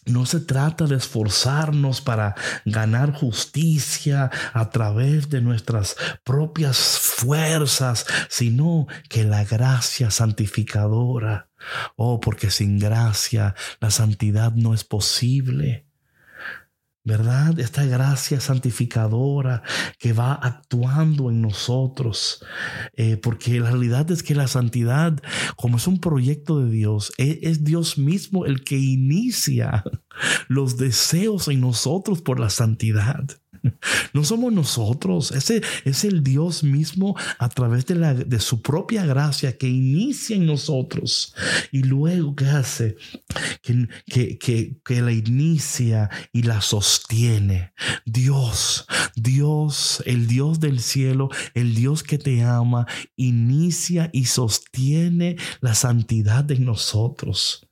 no 0.05 0.27
se 0.27 0.41
trata 0.41 0.87
de 0.87 0.97
esforzarnos 0.97 2.01
para 2.01 2.35
ganar 2.65 3.13
justicia 3.13 4.33
a 4.53 4.71
través 4.71 5.29
de 5.29 5.41
nuestras 5.41 5.97
propias 6.25 6.77
fuerzas, 6.77 8.05
sino 8.29 8.89
que 9.09 9.23
la 9.23 9.45
gracia 9.45 10.11
santificadora. 10.11 11.51
Oh, 11.95 12.19
porque 12.19 12.51
sin 12.51 12.81
gracia 12.81 13.55
la 13.81 13.93
santidad 13.93 14.53
no 14.55 14.75
es 14.75 14.83
posible. 14.83 15.87
¿Verdad? 17.05 17.59
Esta 17.59 17.85
gracia 17.85 18.41
santificadora 18.41 19.63
que 19.99 20.13
va 20.13 20.35
actuando 20.35 21.31
en 21.31 21.43
nosotros. 21.43 22.45
Eh, 22.97 23.17
porque 23.17 23.59
la 23.61 23.71
realidad 23.71 24.11
es 24.11 24.23
que 24.23 24.35
la 24.35 24.47
santidad, 24.47 25.21
como 25.57 25.79
es 25.79 25.87
un 25.87 26.01
proyecto 26.01 26.61
de 26.61 26.71
Dios, 26.71 27.13
es, 27.19 27.39
es 27.43 27.65
Dios 27.65 27.99
mismo 27.99 28.47
el 28.47 28.63
que 28.65 28.79
inicia 28.79 29.85
los 30.49 30.77
deseos 30.77 31.49
en 31.49 31.61
nosotros 31.61 32.23
por 32.23 32.39
la 32.39 32.51
santidad. 32.51 33.42
No 34.13 34.25
somos 34.25 34.53
nosotros, 34.53 35.31
ese 35.33 35.63
es 35.85 36.05
el 36.05 36.23
Dios 36.23 36.63
mismo 36.63 37.17
a 37.39 37.49
través 37.49 37.87
de, 37.87 37.95
la, 37.95 38.15
de 38.15 38.41
su 38.41 38.61
propia 38.61 39.07
gracia 39.07 39.57
que 39.57 39.69
inicia 39.69 40.37
en 40.37 40.47
nosotros 40.47 41.35
y 41.71 41.83
luego 41.83 42.37
que 42.37 42.47
hace 42.47 42.97
que, 43.63 45.03
la 45.03 45.13
inicia 45.13 46.11
y 46.33 46.43
la 46.43 46.61
sostiene. 46.61 47.73
Dios, 48.05 48.87
Dios, 49.17 50.03
el 50.07 50.27
Dios 50.27 50.61
del 50.61 50.81
cielo, 50.81 51.31
el 51.55 51.75
Dios 51.75 52.03
que 52.03 52.19
te 52.19 52.43
ama, 52.43 52.87
inicia 53.17 54.11
y 54.13 54.27
sostiene 54.27 55.37
la 55.61 55.75
santidad 55.75 56.51
en 56.51 56.65
nosotros. 56.65 57.69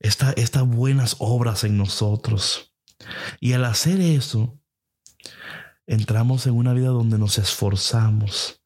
Estas 0.00 0.66
buenas 0.66 1.16
obras 1.18 1.64
en 1.64 1.78
nosotros. 1.78 2.73
Y 3.40 3.52
al 3.52 3.64
hacer 3.64 4.00
eso, 4.00 4.58
entramos 5.86 6.46
en 6.46 6.54
una 6.54 6.72
vida 6.72 6.88
donde 6.88 7.18
nos 7.18 7.38
esforzamos. 7.38 8.62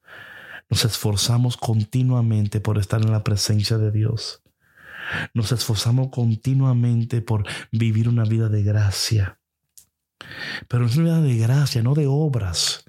Nos 0.70 0.84
esforzamos 0.84 1.56
continuamente 1.56 2.60
por 2.60 2.78
estar 2.78 3.00
en 3.00 3.12
la 3.12 3.24
presencia 3.24 3.78
de 3.78 3.90
Dios. 3.90 4.42
Nos 5.32 5.52
esforzamos 5.52 6.08
continuamente 6.10 7.22
por 7.22 7.46
vivir 7.72 8.08
una 8.08 8.24
vida 8.24 8.48
de 8.48 8.62
gracia. 8.62 9.40
Pero 10.68 10.86
es 10.86 10.96
una 10.96 11.20
vida 11.20 11.22
de 11.22 11.36
gracia, 11.38 11.82
no 11.82 11.94
de 11.94 12.06
obras. 12.06 12.84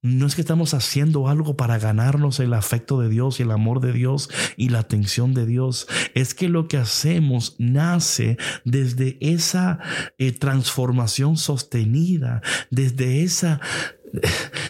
No 0.00 0.26
es 0.26 0.36
que 0.36 0.42
estamos 0.42 0.74
haciendo 0.74 1.28
algo 1.28 1.56
para 1.56 1.76
ganarnos 1.78 2.38
el 2.38 2.54
afecto 2.54 3.00
de 3.00 3.08
Dios 3.08 3.40
y 3.40 3.42
el 3.42 3.50
amor 3.50 3.80
de 3.80 3.92
Dios 3.92 4.30
y 4.56 4.68
la 4.68 4.78
atención 4.78 5.34
de 5.34 5.44
Dios. 5.44 5.88
Es 6.14 6.34
que 6.34 6.48
lo 6.48 6.68
que 6.68 6.76
hacemos 6.76 7.56
nace 7.58 8.36
desde 8.64 9.18
esa 9.20 9.80
eh, 10.16 10.30
transformación 10.30 11.36
sostenida, 11.36 12.42
desde 12.70 13.24
esa 13.24 13.60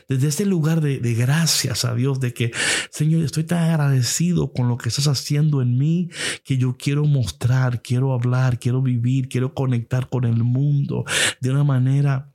desde 0.09 0.29
ese 0.29 0.45
lugar 0.45 0.81
de, 0.81 0.99
gracias 1.15 1.85
a 1.85 1.95
Dios, 1.95 2.19
de 2.19 2.33
que, 2.33 2.51
Señor, 2.91 3.23
estoy 3.23 3.45
tan 3.45 3.71
agradecido 3.71 4.53
con 4.53 4.69
lo 4.69 4.79
que 4.79 4.89
estás 4.89 5.07
haciendo 5.07 5.63
en 5.63 5.79
mí, 5.79 6.09
que 6.45 6.57
yo 6.57 6.77
quiero 6.77 7.05
mostrar, 7.05 7.83
quiero 7.83 8.13
hablar, 8.13 8.59
quiero 8.59 8.83
vivir, 8.83 9.29
quiero 9.29 9.55
conectar 9.55 10.09
con 10.09 10.25
el 10.25 10.43
mundo 10.43 11.05
de 11.41 11.51
una 11.51 11.63
manera 11.63 12.33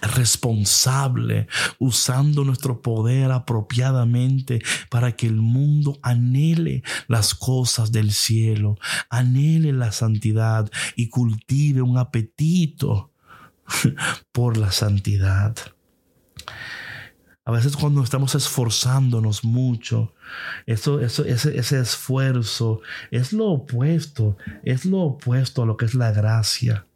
responsable, 0.00 1.48
usando 1.78 2.44
nuestro 2.44 2.82
poder 2.82 3.30
apropiadamente 3.32 4.60
para 4.90 5.12
que 5.12 5.26
el 5.26 5.36
mundo 5.36 5.98
anhele 6.02 6.82
las 7.06 7.34
cosas 7.34 7.92
del 7.92 8.12
cielo, 8.12 8.76
anhele 9.10 9.72
la 9.72 9.92
santidad 9.92 10.70
y 10.96 11.08
cultive 11.08 11.82
un 11.82 11.98
apetito 11.98 13.12
por 14.32 14.56
la 14.56 14.72
santidad. 14.72 15.56
A 17.44 17.50
veces 17.50 17.78
cuando 17.78 18.02
estamos 18.02 18.34
esforzándonos 18.34 19.42
mucho, 19.42 20.12
eso, 20.66 21.00
eso, 21.00 21.24
ese, 21.24 21.56
ese 21.56 21.80
esfuerzo 21.80 22.82
es 23.10 23.32
lo 23.32 23.46
opuesto, 23.46 24.36
es 24.64 24.84
lo 24.84 24.98
opuesto 24.98 25.62
a 25.62 25.66
lo 25.66 25.78
que 25.78 25.86
es 25.86 25.94
la 25.94 26.12
gracia. 26.12 26.87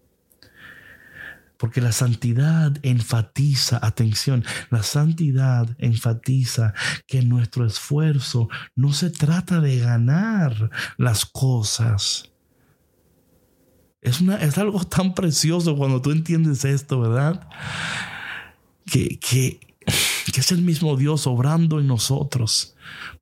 Porque 1.62 1.80
la 1.80 1.92
santidad 1.92 2.76
enfatiza, 2.82 3.78
atención, 3.86 4.44
la 4.70 4.82
santidad 4.82 5.76
enfatiza 5.78 6.74
que 7.06 7.22
nuestro 7.22 7.64
esfuerzo 7.64 8.48
no 8.74 8.92
se 8.92 9.10
trata 9.10 9.60
de 9.60 9.78
ganar 9.78 10.70
las 10.96 11.24
cosas. 11.24 12.32
Es, 14.00 14.20
una, 14.20 14.42
es 14.42 14.58
algo 14.58 14.82
tan 14.82 15.14
precioso 15.14 15.76
cuando 15.76 16.02
tú 16.02 16.10
entiendes 16.10 16.64
esto, 16.64 16.98
¿verdad? 16.98 17.48
Que, 18.84 19.20
que, 19.20 19.60
que 20.32 20.40
es 20.40 20.50
el 20.50 20.62
mismo 20.62 20.96
Dios 20.96 21.28
obrando 21.28 21.78
en 21.78 21.86
nosotros. 21.86 22.74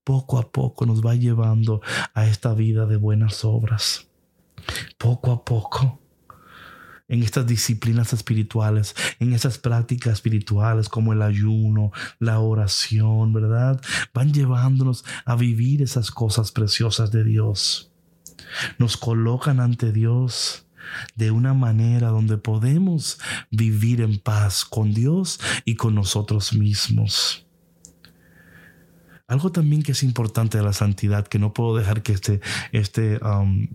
Poco 0.03 0.39
a 0.39 0.51
poco 0.51 0.87
nos 0.87 1.05
va 1.05 1.15
llevando 1.15 1.83
a 2.15 2.25
esta 2.25 2.55
vida 2.55 2.87
de 2.87 2.97
buenas 2.97 3.45
obras. 3.45 4.09
Poco 4.97 5.31
a 5.31 5.45
poco 5.45 6.00
en 7.11 7.23
estas 7.23 7.47
disciplinas 7.47 8.15
espirituales, 8.15 8.95
en 9.19 9.35
esas 9.35 9.59
prácticas 9.59 10.15
espirituales 10.15 10.89
como 10.89 11.13
el 11.13 11.21
ayuno, 11.21 11.91
la 12.19 12.39
oración, 12.39 13.33
¿verdad? 13.33 13.81
Van 14.15 14.33
llevándonos 14.33 15.05
a 15.27 15.37
vivir 15.37 15.83
esas 15.83 16.11
cosas 16.11 16.53
preciosas 16.53 17.11
de 17.11 17.25
Dios. 17.25 17.93
Nos 18.79 18.97
colocan 18.97 19.61
ante 19.61 19.93
Dios 19.93 20.67
de 21.17 21.31
una 21.31 21.53
manera 21.53 22.09
donde 22.09 22.39
podemos 22.39 23.19
vivir 23.51 24.01
en 24.01 24.19
paz 24.19 24.65
con 24.65 24.95
Dios 24.95 25.41
y 25.65 25.75
con 25.75 25.95
nosotros 25.95 26.53
mismos. 26.53 27.47
Algo 29.27 29.53
también 29.53 29.83
que 29.83 29.93
es 29.93 30.03
importante 30.03 30.59
de 30.59 30.65
la 30.65 30.73
santidad, 30.73 31.27
que 31.27 31.39
no 31.39 31.53
puedo 31.53 31.77
dejar 31.77 32.03
que 32.03 32.13
este, 32.13 32.41
este 32.73 33.19
um, 33.25 33.69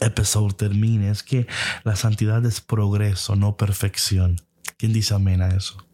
episodio 0.00 0.54
termine 0.54 1.10
es 1.10 1.22
que 1.22 1.46
la 1.84 1.96
santidad 1.96 2.44
es 2.44 2.60
progreso, 2.60 3.36
no 3.36 3.56
perfección. 3.56 4.36
¿Quién 4.78 4.92
dice 4.92 5.14
amén 5.14 5.42
a 5.42 5.48
eso? 5.48 5.86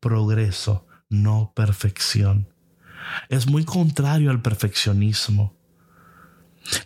Progreso, 0.00 0.86
no 1.08 1.52
perfección. 1.54 2.48
Es 3.28 3.46
muy 3.46 3.64
contrario 3.64 4.30
al 4.30 4.42
perfeccionismo. 4.42 5.56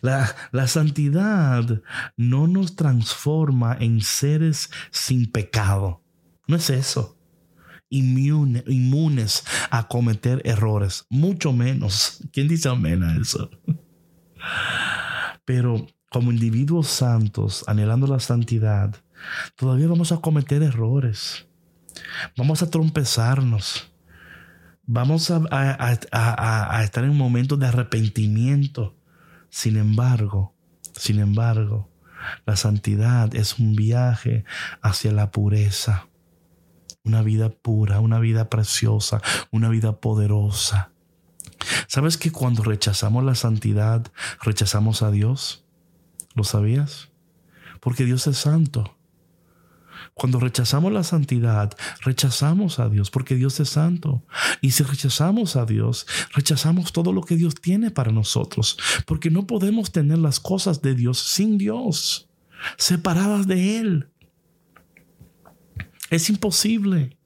La, 0.01 0.35
la, 0.51 0.67
santidad 0.67 1.83
no 2.17 2.49
nos 2.49 2.75
transforma 2.75 3.77
en 3.79 4.01
seres 4.01 4.71
sin 4.91 5.31
pecado. 5.31 6.03
No 6.49 6.57
es 6.57 6.69
eso. 6.71 7.17
inmunes 7.89 9.45
a 9.71 9.87
cometer 9.87 10.43
errores. 10.45 11.07
Mucho 11.11 11.53
menos. 11.53 12.21
¿Quién 12.33 12.49
dice 12.49 12.69
amén 12.69 13.05
a 13.05 13.17
eso? 13.17 13.51
Pero 15.45 15.87
como 16.11 16.33
individuos 16.33 16.89
santos, 16.89 17.65
anhelando 17.67 18.07
la 18.07 18.21
santidad, 18.21 18.95
todavía 19.57 19.89
vamos 19.89 20.13
a 20.13 20.19
cometer 20.19 20.63
errores. 20.63 21.47
Vamos 22.37 22.63
a 22.63 22.71
trompezarnos. 22.71 23.93
Vamos 24.85 25.31
a, 25.31 26.83
estar 26.83 27.05
en 27.05 27.11
un 27.11 27.19
momento 27.19 27.57
de 27.57 27.67
arrepentimiento. 27.67 28.97
Sin 29.51 29.77
embargo, 29.77 30.55
sin 30.95 31.19
embargo, 31.19 31.91
la 32.47 32.57
santidad 32.57 33.35
es 33.35 33.59
un 33.59 33.75
viaje 33.75 34.45
hacia 34.81 35.13
la 35.13 35.31
pureza. 35.31 36.09
Una 37.05 37.23
vida 37.23 37.51
pura, 37.51 38.01
una 38.01 38.19
vida 38.19 38.49
preciosa, 38.49 39.21
una 39.51 39.69
vida 39.69 40.01
poderosa. 40.01 40.91
¿Sabes 41.87 42.17
que 42.17 42.31
cuando 42.31 42.63
rechazamos 42.63 43.25
la 43.25 43.35
santidad, 43.35 44.07
rechazamos 44.43 45.03
a 45.03 45.11
Dios? 45.11 45.68
¿Lo 46.39 46.45
sabías? 46.45 47.09
Porque 47.81 48.05
Dios 48.05 48.29
es 48.29 48.37
santo. 48.37 48.97
Cuando 50.15 50.39
rechazamos 50.39 50.93
la 50.93 51.03
santidad, 51.03 51.77
rechazamos 52.03 52.79
a 52.79 52.89
Dios 52.89 53.11
porque 53.11 53.35
Dios 53.35 53.59
es 53.59 53.71
santo. 53.71 54.23
Y 54.61 54.71
si 54.71 54.85
rechazamos 54.85 55.57
a 55.57 55.67
Dios, 55.67 56.07
rechazamos 56.33 56.93
todo 56.93 57.13
lo 57.13 57.23
que 57.23 57.35
Dios 57.35 57.57
tiene 57.57 57.91
para 57.91 58.13
nosotros, 58.13 58.79
porque 59.05 59.31
no 59.31 59.49
podemos 59.49 59.91
tener 59.91 60.19
las 60.19 60.39
cosas 60.39 60.81
de 60.81 60.95
Dios 60.95 61.19
sin 61.19 61.59
Dios, 61.59 62.29
separadas 62.77 63.49
de 63.49 63.81
Él. 63.81 64.09
Es 66.11 66.31
imposible. 66.31 67.18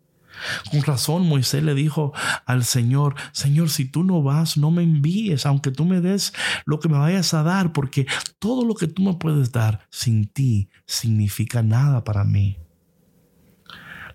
Con 0.71 0.83
razón 0.83 1.27
Moisés 1.29 1.63
le 1.63 1.75
dijo 1.75 2.13
al 2.47 2.65
Señor, 2.65 3.15
Señor, 3.33 3.71
si 3.71 3.85
tú 3.85 4.05
no 4.05 4.23
vas, 4.23 4.57
no 4.57 4.71
me 4.71 4.83
envíes, 4.83 5.47
aunque 5.47 5.71
tú 5.71 5.85
me 5.85 6.01
des 6.01 6.33
lo 6.65 6.81
que 6.81 6.89
me 6.89 6.99
vayas 6.99 7.35
a 7.35 7.43
dar, 7.43 7.73
porque 7.73 8.07
todo 8.39 8.65
lo 8.65 8.75
que 8.75 8.87
tú 8.87 9.03
me 9.03 9.15
puedes 9.15 9.53
dar 9.53 9.87
sin 9.91 10.27
ti 10.27 10.69
significa 10.87 11.63
nada 11.63 12.05
para 12.05 12.25
mí. 12.25 12.59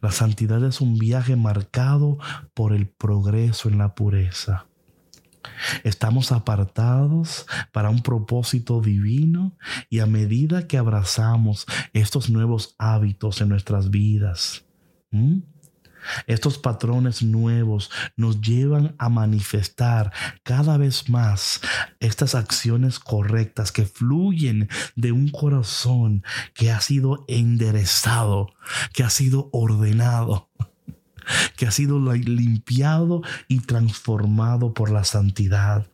La 0.02 0.12
santidad 0.12 0.64
es 0.64 0.82
un 0.82 0.98
viaje 0.98 1.36
marcado 1.36 2.18
por 2.54 2.74
el 2.74 2.88
progreso 2.88 3.70
en 3.70 3.78
la 3.78 3.96
pureza. 3.96 4.68
Estamos 5.84 6.32
apartados 6.32 7.48
para 7.72 7.90
un 7.90 8.02
propósito 8.02 8.82
divino 8.82 9.58
y 9.90 10.00
a 10.00 10.06
medida 10.06 10.68
que 10.68 10.78
abrazamos 10.78 11.66
estos 11.94 12.30
nuevos 12.30 12.76
hábitos 12.78 13.42
en 13.42 13.50
nuestras 13.50 13.90
vidas, 13.90 14.66
estos 16.26 16.58
patrones 16.58 17.24
nuevos 17.24 17.92
nos 18.16 18.42
llevan 18.42 18.96
a 18.98 19.10
manifestar 19.10 20.12
cada 20.44 20.78
vez 20.78 21.10
más 21.10 21.62
estas 22.00 22.36
acciones 22.36 23.00
correctas 23.00 23.72
que 23.72 23.86
fluyen 23.86 24.70
de 24.96 25.12
un 25.12 25.30
corazón 25.30 26.24
que 26.54 26.72
ha 26.72 26.82
sido 26.82 27.26
enderezado, 27.28 28.54
que 28.94 29.04
ha 29.04 29.10
sido 29.10 29.50
ordenado 29.52 30.50
que 31.56 31.66
ha 31.66 31.72
sido 31.72 32.00
limpiado 32.14 33.22
y 33.48 33.60
transformado 33.60 34.74
por 34.74 34.90
la 34.90 35.04
santidad. 35.04 35.88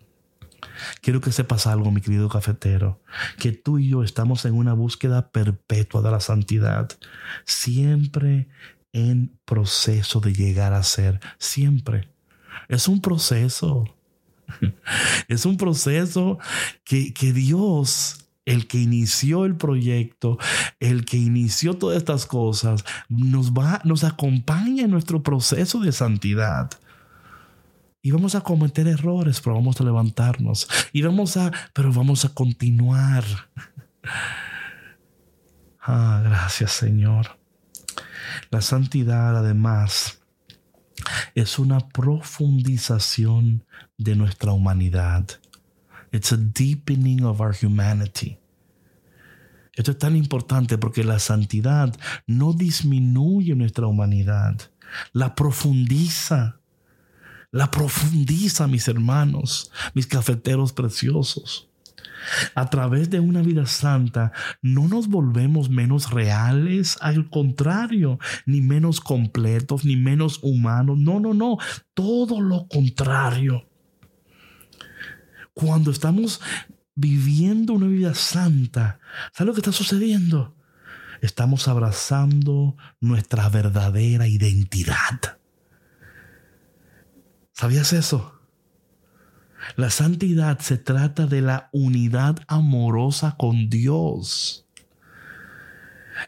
Quiero 1.01 1.21
que 1.21 1.31
sepas 1.31 1.67
algo, 1.67 1.91
mi 1.91 2.01
querido 2.01 2.29
cafetero, 2.29 3.01
que 3.37 3.51
tú 3.51 3.79
y 3.79 3.89
yo 3.89 4.03
estamos 4.03 4.45
en 4.45 4.53
una 4.53 4.73
búsqueda 4.73 5.31
perpetua 5.31 6.01
de 6.01 6.11
la 6.11 6.19
santidad. 6.19 6.89
Siempre 7.45 8.47
en 8.93 9.37
proceso 9.43 10.19
de 10.21 10.33
llegar 10.33 10.73
a 10.73 10.83
ser 10.83 11.19
siempre. 11.39 12.09
Es 12.69 12.87
un 12.87 13.01
proceso. 13.01 13.83
Es 15.27 15.45
un 15.45 15.57
proceso 15.57 16.37
que, 16.83 17.11
Dios, 17.33 18.27
el 18.45 18.67
que 18.67 18.77
inició 18.77 19.45
el 19.45 19.55
proyecto, 19.55 20.37
el 20.79 21.05
que 21.05 21.17
inició 21.17 21.75
todas 21.75 21.97
estas 21.97 22.25
cosas, 22.25 22.85
nos 23.09 23.51
va, 23.51 23.81
nos 23.83 24.03
acompaña 24.03 24.83
en 24.83 24.91
nuestro 24.91 25.23
proceso 25.23 25.79
de 25.79 25.91
santidad. 25.91 26.69
Y 28.01 28.11
vamos 28.11 28.35
a 28.35 28.41
cometer 28.41 28.87
errores, 28.87 29.39
pero 29.41 29.55
vamos 29.55 29.79
a 29.79 29.85
levantarnos. 29.85 30.67
Y 30.91 31.01
vamos 31.01 31.37
a, 31.37 31.51
pero 31.73 31.91
vamos 31.91 32.25
a 32.25 32.29
continuar. 32.29 33.23
Ah, 35.85 36.21
gracias, 36.23 36.71
Señor. 36.71 37.42
La 38.49 38.61
santidad, 38.61 39.37
además, 39.37 40.21
es 41.35 41.59
una 41.59 41.87
profundización 41.89 43.65
de 43.97 44.15
nuestra 44.15 44.51
humanidad. 44.51 45.27
It's 46.11 46.31
a 46.31 46.37
deepening 46.37 47.23
of 47.23 47.41
our 47.41 47.55
humanity. 47.55 48.37
Esto 49.73 49.91
es 49.91 49.97
tan 49.97 50.15
importante 50.15 50.77
porque 50.77 51.03
la 51.03 51.17
santidad 51.17 51.97
no 52.27 52.53
disminuye 52.53 53.55
nuestra 53.55 53.87
humanidad, 53.87 54.71
la 55.11 55.33
profundiza. 55.35 56.59
La 57.51 57.69
profundiza, 57.69 58.67
mis 58.67 58.87
hermanos, 58.87 59.71
mis 59.93 60.07
cafeteros 60.07 60.73
preciosos. 60.73 61.69
A 62.55 62.69
través 62.69 63.09
de 63.09 63.19
una 63.19 63.41
vida 63.41 63.65
santa 63.65 64.31
no 64.61 64.87
nos 64.87 65.07
volvemos 65.07 65.69
menos 65.69 66.11
reales, 66.11 66.97
al 67.01 67.29
contrario, 67.29 68.19
ni 68.45 68.61
menos 68.61 69.01
completos, 69.01 69.85
ni 69.85 69.95
menos 69.95 70.39
humanos. 70.41 70.97
No, 70.97 71.19
no, 71.19 71.33
no, 71.33 71.57
todo 71.93 72.41
lo 72.41 72.67
contrario. 72.67 73.67
Cuando 75.53 75.91
estamos 75.91 76.41
viviendo 76.95 77.73
una 77.73 77.87
vida 77.87 78.13
santa, 78.13 78.99
¿sabes 79.33 79.47
lo 79.47 79.53
que 79.53 79.59
está 79.61 79.71
sucediendo? 79.71 80.55
Estamos 81.21 81.67
abrazando 81.67 82.75
nuestra 82.99 83.47
verdadera 83.49 84.27
identidad. 84.27 85.37
¿Sabías 87.53 87.93
eso? 87.93 88.42
La 89.75 89.89
santidad 89.89 90.59
se 90.59 90.77
trata 90.77 91.25
de 91.25 91.41
la 91.41 91.69
unidad 91.71 92.37
amorosa 92.47 93.35
con 93.37 93.69
Dios. 93.69 94.65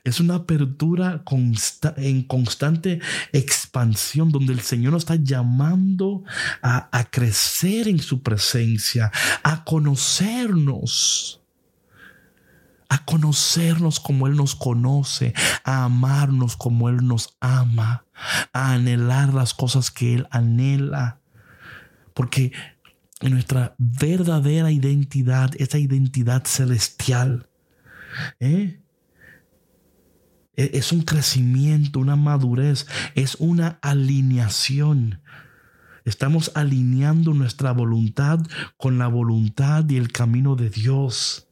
Es 0.03 0.19
una 0.19 0.35
apertura 0.35 1.23
en 1.97 2.23
constante 2.23 2.99
expansión 3.31 4.31
donde 4.31 4.53
el 4.53 4.61
Señor 4.61 4.93
nos 4.93 5.03
está 5.03 5.15
llamando 5.15 6.23
a, 6.61 6.89
a 6.97 7.03
crecer 7.05 7.87
en 7.87 7.99
su 7.99 8.21
presencia, 8.21 9.11
a 9.43 9.63
conocernos 9.63 11.41
a 12.87 13.03
conocernos 13.03 13.99
como 13.99 14.27
Él 14.27 14.35
nos 14.35 14.55
conoce, 14.55 15.33
a 15.63 15.85
amarnos 15.85 16.55
como 16.55 16.87
Él 16.89 17.05
nos 17.05 17.35
ama, 17.39 18.05
a 18.53 18.73
anhelar 18.73 19.33
las 19.33 19.53
cosas 19.53 19.91
que 19.91 20.13
Él 20.13 20.27
anhela. 20.31 21.19
Porque 22.13 22.51
nuestra 23.21 23.75
verdadera 23.77 24.71
identidad, 24.71 25.51
esa 25.57 25.79
identidad 25.79 26.43
celestial. 26.45 27.49
¿eh? 28.39 28.81
E, 30.55 30.71
es 30.73 30.91
un 30.91 31.01
crecimiento, 31.01 31.99
una 31.99 32.15
madurez, 32.15 32.87
es 33.15 33.35
una 33.35 33.79
alineación. 33.81 35.21
Estamos 36.03 36.51
alineando 36.53 37.33
nuestra 37.33 37.71
voluntad 37.71 38.39
con 38.77 38.97
la 38.97 39.07
voluntad 39.07 39.89
y 39.89 39.97
el 39.97 40.11
camino 40.11 40.55
de 40.55 40.69
Dios. 40.69 41.47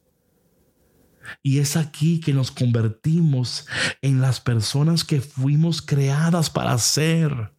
Y 1.42 1.58
es 1.58 1.76
aquí 1.76 2.20
que 2.20 2.34
nos 2.34 2.50
convertimos 2.50 3.66
en 4.02 4.20
las 4.20 4.40
personas 4.40 5.04
que 5.04 5.20
fuimos 5.20 5.80
creadas 5.80 6.50
para 6.50 6.76
ser 6.78 7.53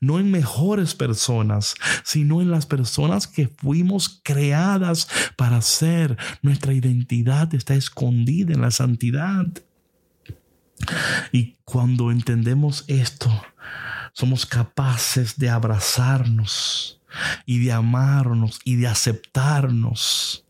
no 0.00 0.18
en 0.18 0.30
mejores 0.30 0.94
personas, 0.94 1.74
sino 2.04 2.42
en 2.42 2.50
las 2.50 2.66
personas 2.66 3.26
que 3.26 3.48
fuimos 3.48 4.20
creadas 4.22 5.08
para 5.36 5.60
ser. 5.62 6.16
Nuestra 6.42 6.72
identidad 6.72 7.54
está 7.54 7.74
escondida 7.74 8.52
en 8.52 8.60
la 8.60 8.70
santidad. 8.70 9.46
Y 11.32 11.56
cuando 11.64 12.10
entendemos 12.10 12.84
esto, 12.88 13.30
somos 14.12 14.46
capaces 14.46 15.38
de 15.38 15.50
abrazarnos 15.50 17.00
y 17.46 17.58
de 17.64 17.72
amarnos 17.72 18.60
y 18.64 18.76
de 18.76 18.88
aceptarnos. 18.88 20.46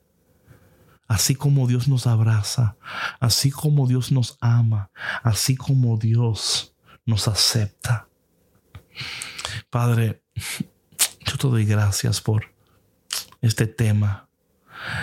Así 1.08 1.34
como 1.34 1.66
Dios 1.66 1.88
nos 1.88 2.06
abraza, 2.06 2.76
así 3.18 3.50
como 3.50 3.88
Dios 3.88 4.12
nos 4.12 4.38
ama, 4.40 4.90
así 5.24 5.56
como 5.56 5.96
Dios 5.96 6.76
nos 7.04 7.26
acepta. 7.26 8.09
Padre, 9.70 10.22
yo 11.26 11.36
te 11.38 11.48
doy 11.48 11.64
gracias 11.64 12.20
por 12.20 12.44
este 13.40 13.66
tema. 13.66 14.28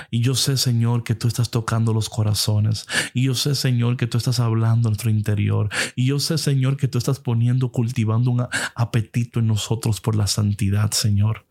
Y 0.09 0.21
yo 0.21 0.35
sé, 0.35 0.57
Señor, 0.57 1.03
que 1.03 1.15
tú 1.15 1.27
estás 1.27 1.51
tocando 1.51 1.93
los 1.93 2.09
corazones. 2.09 2.87
Y 3.13 3.23
yo 3.23 3.35
sé, 3.35 3.55
Señor, 3.55 3.97
que 3.97 4.07
tú 4.07 4.17
estás 4.17 4.39
hablando 4.39 4.87
en 4.87 4.93
nuestro 4.93 5.09
interior. 5.09 5.69
Y 5.95 6.07
yo 6.07 6.19
sé, 6.19 6.37
Señor, 6.37 6.77
que 6.77 6.87
tú 6.87 6.97
estás 6.97 7.19
poniendo, 7.19 7.71
cultivando 7.71 8.31
un 8.31 8.47
apetito 8.75 9.39
en 9.39 9.47
nosotros 9.47 10.01
por 10.01 10.15
la 10.15 10.27
santidad, 10.27 10.91
Señor. 10.91 11.45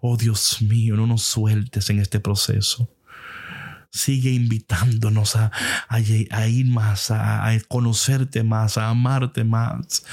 Oh 0.00 0.16
Dios 0.16 0.62
mío, 0.62 0.96
no 0.96 1.06
nos 1.06 1.22
sueltes 1.22 1.90
en 1.90 1.98
este 1.98 2.20
proceso. 2.20 2.88
Sigue 3.94 4.30
invitándonos 4.30 5.36
a, 5.36 5.52
a, 5.88 6.00
ir 6.00 6.66
más, 6.66 7.12
a, 7.12 7.48
a, 7.48 7.60
conocerte 7.68 8.42
más, 8.42 8.76
a 8.76 8.88
amarte 8.88 9.44
más, 9.44 10.04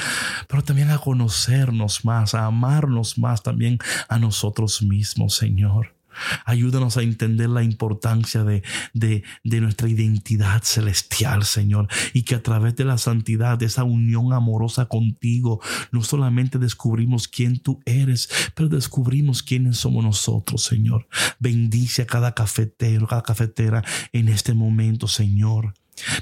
pero 0.47 0.63
también 0.63 0.91
a 0.91 0.99
conocernos 0.99 2.05
más, 2.05 2.35
a 2.35 2.45
amarnos 2.45 3.17
más 3.17 3.41
también 3.41 3.79
a 4.07 4.19
nosotros 4.19 4.83
mismos, 4.83 5.35
Señor. 5.35 6.00
Ayúdanos 6.45 6.97
a 6.97 7.01
entender 7.01 7.49
la 7.49 7.63
importancia 7.63 8.43
de, 8.43 8.63
de, 8.93 9.23
nuestra 9.61 9.89
identidad 9.89 10.63
celestial, 10.63 11.43
Señor, 11.43 11.87
y 12.13 12.23
que 12.23 12.35
a 12.35 12.43
través 12.43 12.75
de 12.75 12.85
la 12.85 12.97
santidad, 12.97 13.57
de 13.57 13.65
esa 13.65 13.83
unión 13.83 14.33
amorosa 14.33 14.85
contigo, 14.85 15.61
no 15.91 16.03
solamente 16.03 16.57
descubrimos 16.59 17.27
quién 17.27 17.59
tú 17.59 17.81
eres, 17.85 18.29
pero 18.55 18.69
descubrimos 18.69 19.43
quiénes 19.43 19.77
somos 19.77 20.03
nosotros, 20.03 20.63
Señor. 20.63 21.07
Bendice 21.39 22.03
a 22.03 22.07
cada 22.07 22.33
cafetero, 22.33 23.07
cada 23.07 23.23
cafetera 23.23 23.83
en 24.11 24.29
este 24.29 24.53
momento, 24.53 25.07
Señor 25.07 25.73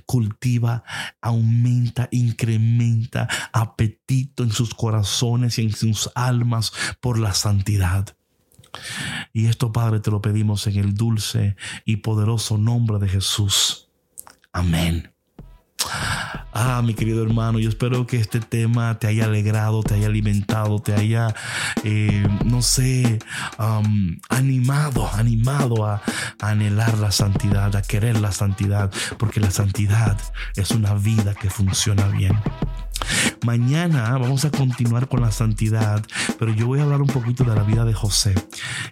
cultiva, 0.05 0.83
aumenta, 1.21 2.07
incrementa 2.11 3.27
apetito 3.53 4.43
en 4.43 4.51
sus 4.51 4.73
corazones 4.73 5.59
y 5.59 5.63
en 5.63 5.73
sus 5.73 6.09
almas 6.15 6.73
por 6.99 7.19
la 7.19 7.33
santidad. 7.33 8.15
Y 9.33 9.47
esto, 9.47 9.71
Padre, 9.71 9.99
te 9.99 10.11
lo 10.11 10.21
pedimos 10.21 10.67
en 10.67 10.77
el 10.77 10.93
dulce 10.93 11.55
y 11.85 11.97
poderoso 11.97 12.57
nombre 12.57 12.99
de 12.99 13.09
Jesús. 13.09 13.89
Amén. 14.51 15.13
Ah, 16.51 16.81
mi 16.83 16.93
querido 16.93 17.23
hermano, 17.23 17.59
yo 17.59 17.69
espero 17.69 18.05
que 18.05 18.17
este 18.17 18.39
tema 18.39 18.99
te 18.99 19.07
haya 19.07 19.25
alegrado, 19.25 19.81
te 19.81 19.93
haya 19.93 20.07
alimentado, 20.07 20.79
te 20.79 20.93
haya, 20.93 21.33
eh, 21.83 22.27
no 22.43 22.61
sé, 22.61 23.19
animado, 24.29 25.09
animado 25.13 25.85
a, 25.85 26.01
a 26.41 26.49
anhelar 26.49 26.97
la 26.97 27.11
santidad, 27.11 27.75
a 27.75 27.81
querer 27.81 28.19
la 28.19 28.31
santidad, 28.31 28.91
porque 29.17 29.39
la 29.39 29.51
santidad 29.51 30.17
es 30.55 30.71
una 30.71 30.95
vida 30.95 31.33
que 31.33 31.49
funciona 31.49 32.07
bien. 32.07 32.37
Mañana 33.45 34.17
vamos 34.17 34.43
a 34.45 34.51
continuar 34.51 35.07
con 35.07 35.21
la 35.21 35.31
santidad, 35.31 36.05
pero 36.37 36.53
yo 36.53 36.67
voy 36.67 36.79
a 36.79 36.83
hablar 36.83 37.01
un 37.01 37.07
poquito 37.07 37.43
de 37.43 37.55
la 37.55 37.63
vida 37.63 37.85
de 37.85 37.93
José 37.93 38.35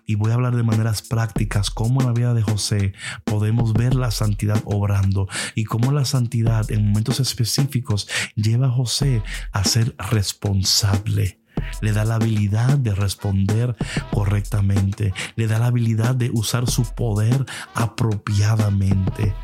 y 0.06 0.16
voy 0.16 0.32
a 0.32 0.36
hablar 0.36 0.56
de 0.56 0.64
maneras 0.64 1.02
prácticas 1.02 1.70
cómo 1.70 2.02
en 2.02 2.08
la 2.08 2.14
vida 2.14 2.34
de 2.34 2.42
José 2.42 2.94
podemos 3.26 3.74
ver 3.74 3.94
la 3.96 4.12
santidad 4.12 4.62
obrando 4.66 5.28
y 5.54 5.66
cómo 5.66 5.92
la 5.92 6.06
santidad 6.06 6.72
en 6.72 6.88
momentos 6.88 7.20
específicos 7.20 8.08
lleva 8.36 8.68
a 8.68 8.72
José 8.72 9.22
a 9.52 9.64
ser 9.64 9.96
responsable 9.98 11.40
le 11.82 11.92
da 11.92 12.06
la 12.06 12.16
habilidad 12.16 12.78
de 12.78 12.94
responder 12.94 13.76
correctamente, 14.12 15.14
le 15.36 15.48
da 15.48 15.60
la 15.60 15.68
habilidad 15.68 16.16
de 16.16 16.32
usar 16.34 16.70
su 16.70 16.84
poder 16.96 17.46
apropiadamente, 17.74 19.36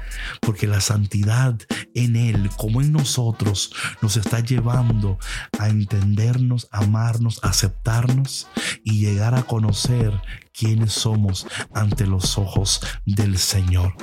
porque 0.42 0.68
la 0.68 0.82
santidad 0.82 1.60
en 1.94 2.16
Él, 2.16 2.50
como 2.58 2.82
en 2.82 2.92
nosotros, 2.92 3.74
nos 4.02 4.18
está 4.18 4.40
llevando 4.40 5.18
a 5.60 5.70
entendernos, 5.70 6.68
amarnos, 6.72 7.40
aceptarnos 7.44 8.48
y 8.84 9.00
llegar 9.00 9.36
a 9.36 9.44
conocer 9.44 10.14
quiénes 10.54 10.94
somos 10.94 11.48
ante 11.74 12.06
los 12.06 12.38
ojos 12.38 12.82
del 13.06 13.38
Señor. 13.38 13.96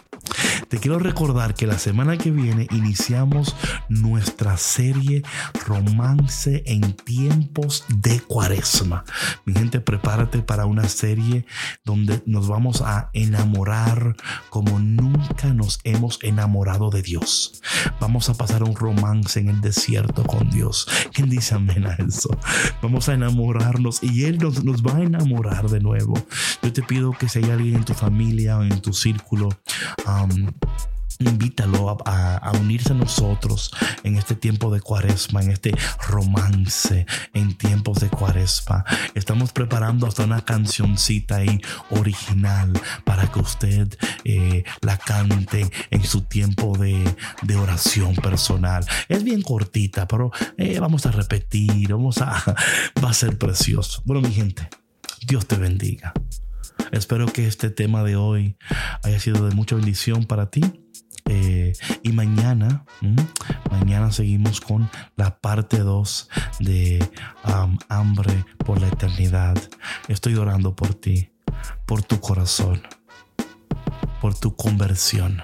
Te 0.69 0.79
quiero 0.79 0.99
recordar 0.99 1.55
que 1.55 1.67
la 1.67 1.79
semana 1.79 2.17
que 2.17 2.31
viene 2.31 2.67
iniciamos 2.71 3.57
nuestra 3.89 4.57
serie 4.57 5.23
Romance 5.67 6.63
en 6.67 6.93
tiempos 6.93 7.85
de 7.89 8.21
cuaresma. 8.21 9.05
Mi 9.45 9.55
gente, 9.55 9.81
prepárate 9.81 10.43
para 10.43 10.67
una 10.67 10.89
serie 10.89 11.45
donde 11.85 12.23
nos 12.27 12.49
vamos 12.49 12.83
a 12.83 13.11
enamorar 13.13 14.17
como 14.49 14.79
nunca 14.79 15.53
nos 15.55 15.81
hemos 15.85 16.19
enamorado 16.23 16.91
de 16.91 17.03
Dios. 17.03 17.61
Vamos 18.01 18.29
a 18.29 18.35
pasar 18.35 18.63
un 18.63 18.77
romance 18.77 19.41
en 19.41 19.49
el 19.49 19.61
desierto 19.61 20.25
con 20.25 20.51
Dios. 20.51 20.89
¿Quién 21.13 21.29
dice 21.29 21.55
amén 21.55 21.87
a 21.87 21.95
eso? 21.95 22.31
Vamos 22.83 23.09
a 23.09 23.15
enamorarnos 23.15 24.03
y 24.03 24.25
Él 24.25 24.39
nos, 24.39 24.65
nos 24.65 24.83
va 24.83 24.97
a 24.97 25.03
enamorar 25.03 25.69
de 25.69 25.81
nuevo. 25.81 26.15
Yo 26.63 26.73
te 26.73 26.83
pido 26.83 27.13
que 27.13 27.29
si 27.29 27.41
hay 27.41 27.51
alguien 27.51 27.77
en 27.77 27.85
tu 27.85 27.95
familia 27.95 28.59
o 28.59 28.63
en 28.63 28.81
tu 28.81 28.93
círculo, 28.93 29.49
invítalo 31.21 31.99
a, 32.05 32.53
unirse 32.59 32.93
a 32.93 32.97
nosotros 32.97 33.71
en 34.03 34.17
este 34.17 34.35
tiempo 34.35 34.73
de 34.73 34.81
cuaresma, 34.81 35.43
en 35.43 35.51
este 35.51 35.75
romance 36.09 37.07
en 37.35 37.55
tiempos 37.55 38.01
de 38.01 38.09
cuaresma. 38.09 38.85
Estamos 39.15 39.53
preparando 39.53 40.07
hasta 40.07 40.25
una 40.25 40.45
cancioncita 40.45 41.37
ahí 41.37 41.61
original 41.91 42.73
para 43.05 43.31
que 43.31 43.41
usted 43.41 43.97
eh, 44.25 44.65
la 44.81 44.97
cante 44.97 45.71
en 45.91 46.05
su 46.05 46.23
tiempo 46.23 46.77
de, 46.79 47.03
de, 47.43 47.57
oración 47.57 48.15
personal. 48.15 48.85
Es 49.09 49.23
bien 49.23 49.43
cortita, 49.43 50.09
pero 50.09 50.33
eh, 50.57 50.79
vamos 50.81 51.05
a 51.07 51.11
repetir, 51.11 51.93
vamos 51.93 52.19
a, 52.19 52.43
va 53.05 53.11
a 53.11 53.15
ser 53.15 53.37
precioso. 53.37 54.03
Bueno, 54.05 54.27
mi 54.27 54.33
gente, 54.33 54.69
Dios 55.27 55.47
te 55.47 55.57
bendiga. 55.57 56.13
Espero 56.93 57.27
que 57.27 57.47
este 57.47 57.71
tema 57.71 58.03
de 58.03 58.17
hoy 58.17 58.57
haya 59.03 59.19
sido 59.21 59.49
de 59.49 59.55
mucha 59.55 59.77
bendición 59.77 60.25
para 60.25 60.51
ti. 60.51 60.63
Eh, 61.27 61.73
y 62.03 62.13
mañana, 62.13 62.85
mañana 63.71 64.11
seguimos 64.11 64.61
con 64.61 64.91
la 65.17 65.39
parte 65.39 65.79
2 65.79 66.29
de 66.61 67.09
hambre 67.89 68.45
por 68.59 68.81
la 68.81 68.89
eternidad. 68.89 69.57
Estoy 70.09 70.35
orando 70.35 70.75
por 70.75 70.95
ti, 70.95 71.33
por 71.87 72.03
tu 72.03 72.21
corazón, 72.21 72.83
por 74.21 74.35
tu 74.35 74.57
conversión 74.57 75.43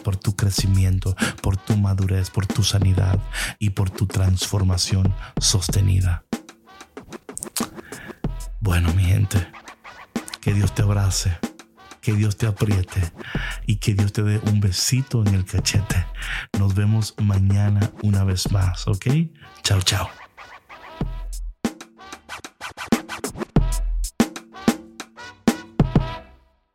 por 0.00 0.16
tu 0.16 0.34
crecimiento, 0.34 1.14
por 1.42 1.56
tu 1.56 1.76
madurez, 1.76 2.30
por 2.30 2.46
tu 2.46 2.62
sanidad 2.62 3.18
y 3.58 3.70
por 3.70 3.90
tu 3.90 4.06
transformación 4.06 5.14
sostenida. 5.38 6.24
Bueno, 8.60 8.92
mi 8.94 9.04
gente, 9.04 9.46
que 10.40 10.54
Dios 10.54 10.74
te 10.74 10.82
abrace, 10.82 11.38
que 12.00 12.14
Dios 12.14 12.36
te 12.36 12.46
apriete 12.46 13.12
y 13.66 13.76
que 13.76 13.94
Dios 13.94 14.12
te 14.12 14.22
dé 14.22 14.40
un 14.50 14.60
besito 14.60 15.22
en 15.24 15.34
el 15.34 15.44
cachete. 15.44 16.06
Nos 16.58 16.74
vemos 16.74 17.14
mañana 17.18 17.90
una 18.02 18.24
vez 18.24 18.50
más, 18.50 18.86
¿ok? 18.88 19.06
Chao, 19.62 19.82
chao. 19.82 20.19